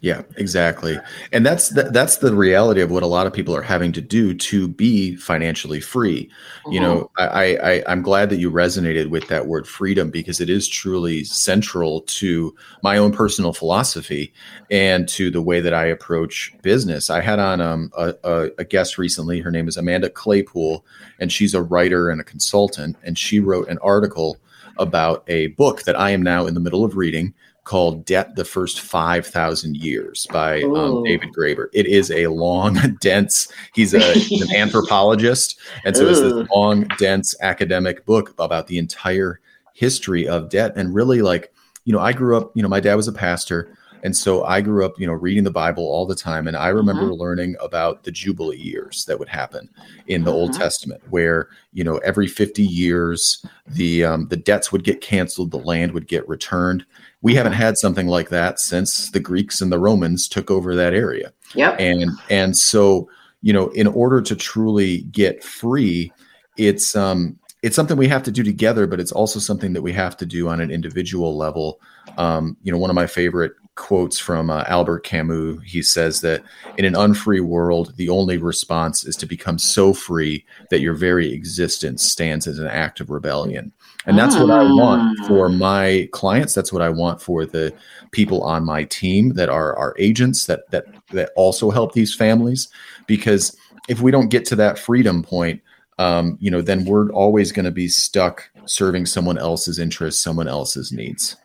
Yeah, 0.01 0.23
exactly. 0.36 0.99
And 1.31 1.45
that's 1.45 1.69
the, 1.69 1.84
that's 1.84 2.17
the 2.17 2.36
reality 2.36 2.81
of 2.81 2.91
what 2.91 3.01
a 3.01 3.08
lot 3.08 3.27
of 3.27 3.34
people 3.34 3.55
are 3.55 3.62
having 3.62 3.91
to 3.93 4.01
do 4.01 4.34
to 4.34 4.67
be 4.67 5.15
financially 5.15 5.79
free. 5.79 6.25
Mm-hmm. 6.25 6.71
You 6.73 6.79
know, 6.81 7.12
mm-hmm. 7.17 7.38
I, 7.38 7.75
I 7.75 7.84
I'm 7.88 8.01
glad 8.01 8.29
that 8.29 8.38
you 8.38 8.51
resonated 8.51 9.10
with 9.10 9.27
that 9.29 9.47
word 9.47 9.67
freedom 9.67 10.12
because 10.12 10.41
it 10.41 10.49
is 10.49 10.67
truly 10.67 11.23
central 11.23 12.01
to 12.01 12.53
my 12.84 12.97
own 12.97 13.13
personal 13.13 13.53
philosophy 13.53 14.34
and 14.69 15.08
to 15.10 15.31
the 15.31 15.41
way 15.41 15.62
that 15.62 15.73
I 15.73 15.86
approach 15.86 16.53
business. 16.62 17.10
I 17.10 17.21
had 17.21 17.39
on 17.39 17.62
um, 17.62 17.89
a, 17.97 18.13
a, 18.25 18.49
a 18.60 18.63
guest 18.65 18.97
recently. 18.97 19.39
Her 19.39 19.49
name 19.49 19.67
is 19.67 19.77
Amanda 19.77 20.10
Claypool, 20.10 20.86
and 21.19 21.31
she's 21.31 21.53
a 21.53 21.63
writer 21.63 22.10
and 22.10 22.19
a 22.19 22.25
consultant. 22.25 22.97
And 23.03 23.17
she 23.17 23.39
wrote 23.39 23.69
an 23.69 23.79
article 23.79 24.38
about 24.77 25.23
a 25.27 25.47
book 25.47 25.84
that 25.84 25.97
I 25.97 26.12
am 26.12 26.21
now 26.21 26.47
in 26.47 26.53
the 26.53 26.60
middle 26.60 26.84
of 26.84 26.97
reading 26.97 27.34
called 27.65 28.06
Debt 28.06 28.36
the 28.36 28.45
First 28.45 28.80
5,000 28.80 29.75
Years 29.75 30.28
by 30.32 30.62
um, 30.62 31.04
David 31.04 31.34
Graeber. 31.34 31.67
It 31.73 31.88
is 31.88 32.10
a 32.12 32.28
long, 32.28 32.78
dense, 33.01 33.51
he's, 33.73 33.93
a, 33.93 34.13
he's 34.13 34.41
an 34.41 34.56
anthropologist. 34.56 35.60
And 35.84 35.97
so 35.97 36.08
it's 36.08 36.21
this 36.21 36.47
long, 36.56 36.88
dense 36.97 37.36
academic 37.41 38.06
book 38.06 38.34
about 38.39 38.67
the 38.67 38.78
entire 38.78 39.41
history 39.73 40.28
of 40.28 40.49
debt. 40.49 40.73
And 40.75 40.93
really, 40.95 41.21
like, 41.21 41.51
you 41.84 41.93
know, 41.93 41.99
I 41.99 42.13
grew 42.13 42.38
up, 42.38 42.51
you 42.56 42.63
know, 42.63 42.69
my 42.69 42.80
dad 42.80 42.95
was 42.95 43.08
a 43.08 43.13
pastor. 43.13 43.74
And 44.06 44.15
so 44.15 44.44
I 44.44 44.62
grew 44.62 44.86
up, 44.86 45.00
you 45.00 45.08
know, 45.08 45.13
reading 45.13 45.46
the 45.46 45.50
Bible 45.50 45.84
all 45.84 46.06
the 46.06 46.13
time. 46.13 46.48
And 46.48 46.56
I 46.56 46.68
remember 46.68 47.06
uh-huh. 47.06 47.15
learning 47.15 47.56
about 47.60 48.04
the 48.04 48.12
Jubilee 48.12 48.56
years 48.56 49.04
that 49.06 49.18
would 49.18 49.28
happen 49.28 49.68
in 50.06 50.24
the 50.24 50.30
uh-huh. 50.30 50.41
Old 50.41 50.54
Testament, 50.54 51.02
where, 51.10 51.50
you 51.74 51.84
know, 51.84 51.98
every 51.98 52.28
50 52.28 52.62
years, 52.62 53.44
the 53.65 54.06
um, 54.06 54.28
the 54.28 54.38
debts 54.38 54.72
would 54.72 54.84
get 54.84 55.02
canceled, 55.02 55.50
the 55.50 55.58
land 55.58 55.94
would 55.94 56.08
get 56.08 56.30
returned. 56.30 56.86
We 57.24 57.34
haven't 57.34 57.54
had 57.54 57.80
something 57.80 58.06
like 58.06 58.30
that 58.30 58.60
since 58.60 59.10
the 59.10 59.20
Greeks 59.20 59.60
and 59.60 59.72
the 59.72 59.80
Romans 59.80 60.28
took 60.28 60.52
over 60.52 60.76
that 60.76 60.94
area. 60.94 61.34
Yep. 61.56 61.78
And 61.80 62.12
and 62.30 62.56
so, 62.56 63.10
you 63.41 63.54
know, 63.54 63.70
in 63.70 63.88
order 63.88 64.22
to 64.22 64.36
truly 64.36 65.00
get 65.12 65.44
free, 65.44 66.13
it's 66.58 66.96
um 66.96 67.39
it's 67.63 67.76
something 67.76 67.98
we 67.98 68.08
have 68.10 68.22
to 68.22 68.32
do 68.32 68.44
together, 68.44 68.86
but 68.86 69.00
it's 69.00 69.12
also 69.12 69.39
something 69.39 69.74
that 69.74 69.82
we 69.82 69.94
have 69.94 70.15
to 70.18 70.28
do 70.28 70.48
on 70.48 70.62
an 70.62 70.70
individual 70.70 71.36
level. 71.36 71.82
Um, 72.20 72.56
you 72.62 72.72
know, 72.72 72.78
one 72.78 72.91
of 72.91 72.96
my 72.96 73.08
favorite 73.08 73.54
quotes 73.75 74.17
from 74.17 74.49
uh, 74.49 74.63
Albert 74.67 75.01
Camus. 75.01 75.57
He 75.65 75.81
says 75.81 76.21
that 76.21 76.43
in 76.77 76.85
an 76.85 76.95
unfree 76.95 77.41
world, 77.41 77.93
the 77.97 78.09
only 78.09 78.38
response 78.38 79.05
is 79.05 79.15
to 79.17 79.25
become 79.25 79.59
so 79.59 79.93
free 79.93 80.45
that 80.69 80.79
your 80.79 80.93
very 80.93 81.31
existence 81.31 82.03
stands 82.03 82.47
as 82.47 82.57
an 82.57 82.67
act 82.67 82.99
of 82.99 83.09
rebellion. 83.09 83.71
And 84.05 84.17
that's 84.17 84.35
what 84.35 84.51
I 84.51 84.63
want 84.63 85.17
ah. 85.19 85.27
for 85.27 85.49
my 85.49 86.07
clients. 86.11 86.53
That's 86.53 86.71
what 86.71 86.81
I 86.81 86.89
want 86.89 87.21
for 87.21 87.45
the 87.45 87.73
people 88.11 88.43
on 88.43 88.63
my 88.63 88.83
team 88.85 89.33
that 89.33 89.49
are 89.49 89.75
our 89.75 89.95
agents 89.97 90.45
that 90.45 90.69
that 90.71 90.85
that 91.11 91.31
also 91.35 91.71
help 91.71 91.93
these 91.93 92.13
families. 92.13 92.69
Because 93.07 93.57
if 93.89 94.01
we 94.01 94.11
don't 94.11 94.29
get 94.29 94.45
to 94.45 94.55
that 94.57 94.79
freedom 94.79 95.23
point, 95.23 95.61
um, 95.97 96.38
you 96.39 96.51
know, 96.51 96.61
then 96.61 96.85
we're 96.85 97.09
always 97.11 97.51
going 97.51 97.65
to 97.65 97.71
be 97.71 97.88
stuck 97.88 98.49
serving 98.65 99.05
someone 99.05 99.38
else's 99.38 99.79
interests, 99.79 100.21
someone 100.21 100.47
else's 100.47 100.91
needs. 100.91 101.35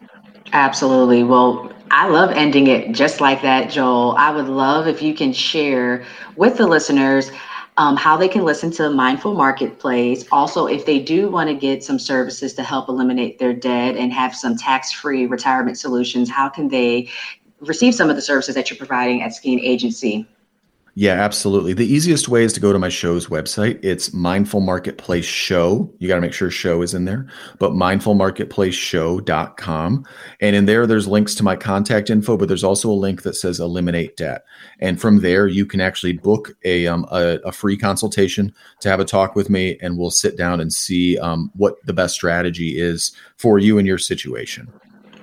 Absolutely. 0.52 1.22
Well, 1.22 1.72
I 1.90 2.08
love 2.08 2.30
ending 2.30 2.68
it 2.68 2.92
just 2.92 3.20
like 3.20 3.42
that, 3.42 3.68
Joel. 3.68 4.14
I 4.16 4.30
would 4.30 4.48
love 4.48 4.86
if 4.86 5.02
you 5.02 5.12
can 5.12 5.32
share 5.32 6.04
with 6.36 6.56
the 6.56 6.66
listeners 6.66 7.32
um, 7.78 7.96
how 7.96 8.16
they 8.16 8.28
can 8.28 8.44
listen 8.44 8.70
to 8.72 8.90
Mindful 8.90 9.34
Marketplace. 9.34 10.24
Also, 10.30 10.66
if 10.66 10.86
they 10.86 11.00
do 11.00 11.30
want 11.30 11.48
to 11.48 11.54
get 11.54 11.82
some 11.82 11.98
services 11.98 12.54
to 12.54 12.62
help 12.62 12.88
eliminate 12.88 13.38
their 13.38 13.52
debt 13.52 13.96
and 13.96 14.12
have 14.12 14.36
some 14.36 14.56
tax 14.56 14.92
free 14.92 15.26
retirement 15.26 15.78
solutions, 15.78 16.30
how 16.30 16.48
can 16.48 16.68
they 16.68 17.08
receive 17.60 17.94
some 17.94 18.08
of 18.08 18.16
the 18.16 18.22
services 18.22 18.54
that 18.54 18.70
you're 18.70 18.78
providing 18.78 19.22
at 19.22 19.34
Skene 19.34 19.60
Agency? 19.60 20.26
Yeah, 20.94 21.12
absolutely. 21.12 21.72
The 21.72 21.86
easiest 21.86 22.28
way 22.28 22.42
is 22.42 22.52
to 22.54 22.60
go 22.60 22.72
to 22.72 22.78
my 22.78 22.88
show's 22.88 23.28
website. 23.28 23.78
It's 23.82 24.12
Mindful 24.12 24.58
Marketplace 24.60 25.24
Show. 25.24 25.88
You 25.98 26.08
got 26.08 26.16
to 26.16 26.20
make 26.20 26.32
sure 26.32 26.50
show 26.50 26.82
is 26.82 26.94
in 26.94 27.04
there, 27.04 27.28
but 27.60 27.70
mindfulmarketplaceshow.com. 27.72 30.06
And 30.40 30.56
in 30.56 30.66
there, 30.66 30.88
there's 30.88 31.06
links 31.06 31.36
to 31.36 31.44
my 31.44 31.54
contact 31.54 32.10
info, 32.10 32.36
but 32.36 32.48
there's 32.48 32.64
also 32.64 32.90
a 32.90 32.92
link 32.92 33.22
that 33.22 33.36
says 33.36 33.60
eliminate 33.60 34.16
debt. 34.16 34.44
And 34.80 35.00
from 35.00 35.20
there, 35.20 35.46
you 35.46 35.64
can 35.64 35.80
actually 35.80 36.14
book 36.14 36.56
a, 36.64 36.88
um, 36.88 37.06
a, 37.12 37.38
a, 37.44 37.52
free 37.52 37.76
consultation 37.76 38.52
to 38.80 38.88
have 38.88 38.98
a 38.98 39.04
talk 39.04 39.36
with 39.36 39.48
me, 39.48 39.78
and 39.80 39.96
we'll 39.96 40.10
sit 40.10 40.36
down 40.36 40.60
and 40.60 40.72
see 40.72 41.16
um, 41.18 41.52
what 41.54 41.76
the 41.86 41.92
best 41.92 42.14
strategy 42.14 42.80
is 42.80 43.12
for 43.36 43.60
you 43.60 43.78
and 43.78 43.86
your 43.86 43.98
situation. 43.98 44.72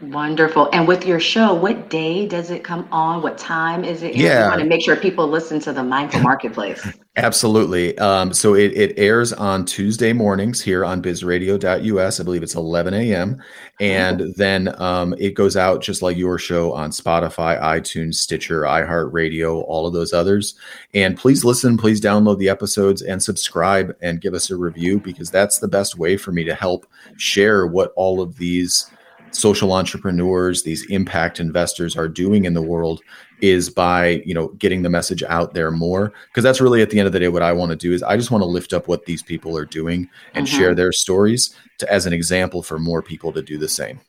Wonderful. 0.01 0.69
And 0.73 0.87
with 0.87 1.05
your 1.05 1.19
show, 1.19 1.53
what 1.53 1.89
day 1.89 2.27
does 2.27 2.51
it 2.51 2.63
come 2.63 2.87
on? 2.91 3.23
What 3.23 3.37
time 3.37 3.83
is 3.83 4.03
it? 4.03 4.15
Yeah. 4.15 4.43
We 4.43 4.49
want 4.49 4.61
to 4.61 4.67
make 4.67 4.83
sure 4.83 4.95
people 4.95 5.27
listen 5.27 5.59
to 5.61 5.73
the 5.73 5.83
Mindful 5.83 6.21
Marketplace. 6.21 6.87
Absolutely. 7.15 7.97
Um, 7.97 8.31
so 8.31 8.53
it, 8.53 8.73
it 8.73 8.93
airs 8.95 9.33
on 9.33 9.65
Tuesday 9.65 10.13
mornings 10.13 10.61
here 10.61 10.85
on 10.85 11.01
bizradio.us. 11.01 12.19
I 12.19 12.23
believe 12.23 12.43
it's 12.43 12.53
11 12.53 12.93
a.m. 12.93 13.41
And 13.79 14.21
oh. 14.21 14.33
then 14.35 14.79
um, 14.79 15.15
it 15.17 15.33
goes 15.33 15.57
out 15.57 15.81
just 15.81 16.03
like 16.03 16.15
your 16.15 16.37
show 16.37 16.73
on 16.73 16.91
Spotify, 16.91 17.59
iTunes, 17.59 18.15
Stitcher, 18.15 18.61
iHeartRadio, 18.61 19.63
all 19.67 19.87
of 19.87 19.93
those 19.93 20.13
others. 20.13 20.55
And 20.93 21.17
please 21.17 21.43
listen, 21.43 21.75
please 21.75 21.99
download 21.99 22.37
the 22.37 22.49
episodes 22.49 23.01
and 23.01 23.21
subscribe 23.21 23.95
and 24.01 24.21
give 24.21 24.35
us 24.35 24.51
a 24.51 24.55
review 24.55 24.99
because 24.99 25.31
that's 25.31 25.57
the 25.57 25.67
best 25.67 25.97
way 25.97 26.17
for 26.17 26.31
me 26.31 26.43
to 26.43 26.53
help 26.53 26.85
share 27.17 27.65
what 27.65 27.93
all 27.95 28.21
of 28.21 28.37
these 28.37 28.91
social 29.31 29.73
entrepreneurs, 29.73 30.63
these 30.63 30.85
impact 30.89 31.39
investors 31.39 31.95
are 31.95 32.07
doing 32.07 32.45
in 32.45 32.53
the 32.53 32.61
world 32.61 33.01
is 33.41 33.69
by, 33.69 34.23
you 34.25 34.33
know, 34.33 34.47
getting 34.59 34.81
the 34.81 34.89
message 34.89 35.21
out 35.23 35.53
there 35.53 35.71
more 35.71 36.11
because 36.27 36.43
that's 36.43 36.59
really 36.59 36.81
at 36.81 36.89
the 36.89 36.99
end 36.99 37.07
of 37.07 37.13
the 37.13 37.19
day 37.19 37.27
what 37.27 37.43
I 37.43 37.53
want 37.53 37.69
to 37.71 37.75
do 37.75 37.93
is 37.93 38.01
I 38.01 38.17
just 38.17 38.31
want 38.31 38.41
to 38.41 38.47
lift 38.47 38.73
up 38.73 38.87
what 38.87 39.05
these 39.05 39.21
people 39.21 39.55
are 39.57 39.65
doing 39.65 40.09
and 40.33 40.47
mm-hmm. 40.47 40.57
share 40.57 40.73
their 40.73 40.91
stories 40.91 41.55
to 41.77 41.91
as 41.91 42.05
an 42.05 42.13
example 42.13 42.63
for 42.63 42.79
more 42.79 43.01
people 43.01 43.31
to 43.33 43.41
do 43.41 43.57
the 43.57 43.69
same. 43.69 43.99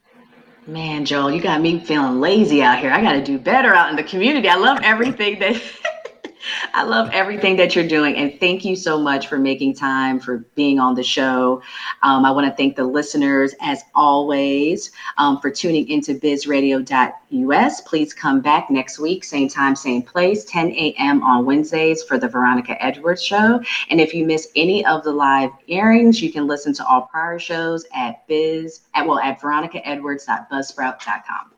Man, 0.66 1.06
Joel, 1.06 1.30
you 1.30 1.40
got 1.40 1.62
me 1.62 1.78
feeling 1.80 2.20
lazy 2.20 2.62
out 2.62 2.78
here. 2.78 2.90
I 2.90 3.00
got 3.00 3.12
to 3.12 3.24
do 3.24 3.38
better 3.38 3.74
out 3.74 3.88
in 3.88 3.96
the 3.96 4.02
community. 4.02 4.48
I 4.48 4.56
love 4.56 4.78
everything 4.82 5.38
that 5.38 5.60
I 6.74 6.84
love 6.84 7.10
everything 7.12 7.56
that 7.56 7.74
you're 7.74 7.86
doing. 7.86 8.16
And 8.16 8.38
thank 8.40 8.64
you 8.64 8.76
so 8.76 8.98
much 8.98 9.28
for 9.28 9.38
making 9.38 9.74
time 9.74 10.20
for 10.20 10.38
being 10.54 10.78
on 10.78 10.94
the 10.94 11.02
show. 11.02 11.62
Um, 12.02 12.24
I 12.24 12.30
want 12.30 12.46
to 12.46 12.54
thank 12.54 12.76
the 12.76 12.84
listeners, 12.84 13.54
as 13.60 13.82
always, 13.94 14.90
um, 15.16 15.40
for 15.40 15.50
tuning 15.50 15.88
into 15.88 16.14
bizradio.us. 16.14 17.80
Please 17.82 18.14
come 18.14 18.40
back 18.40 18.70
next 18.70 18.98
week, 18.98 19.24
same 19.24 19.48
time, 19.48 19.76
same 19.76 20.02
place, 20.02 20.44
10 20.44 20.72
a.m. 20.72 21.22
on 21.22 21.44
Wednesdays 21.44 22.02
for 22.02 22.18
the 22.18 22.28
Veronica 22.28 22.82
Edwards 22.82 23.22
Show. 23.22 23.62
And 23.90 24.00
if 24.00 24.14
you 24.14 24.24
miss 24.24 24.48
any 24.56 24.84
of 24.86 25.04
the 25.04 25.12
live 25.12 25.50
airings, 25.68 26.22
you 26.22 26.32
can 26.32 26.46
listen 26.46 26.72
to 26.74 26.86
all 26.86 27.02
prior 27.02 27.38
shows 27.38 27.84
at 27.94 28.26
biz 28.26 28.80
at 28.94 29.06
well 29.06 29.18
at 29.18 29.38
veronicaedwards.buzzsprout.com. 29.40 31.57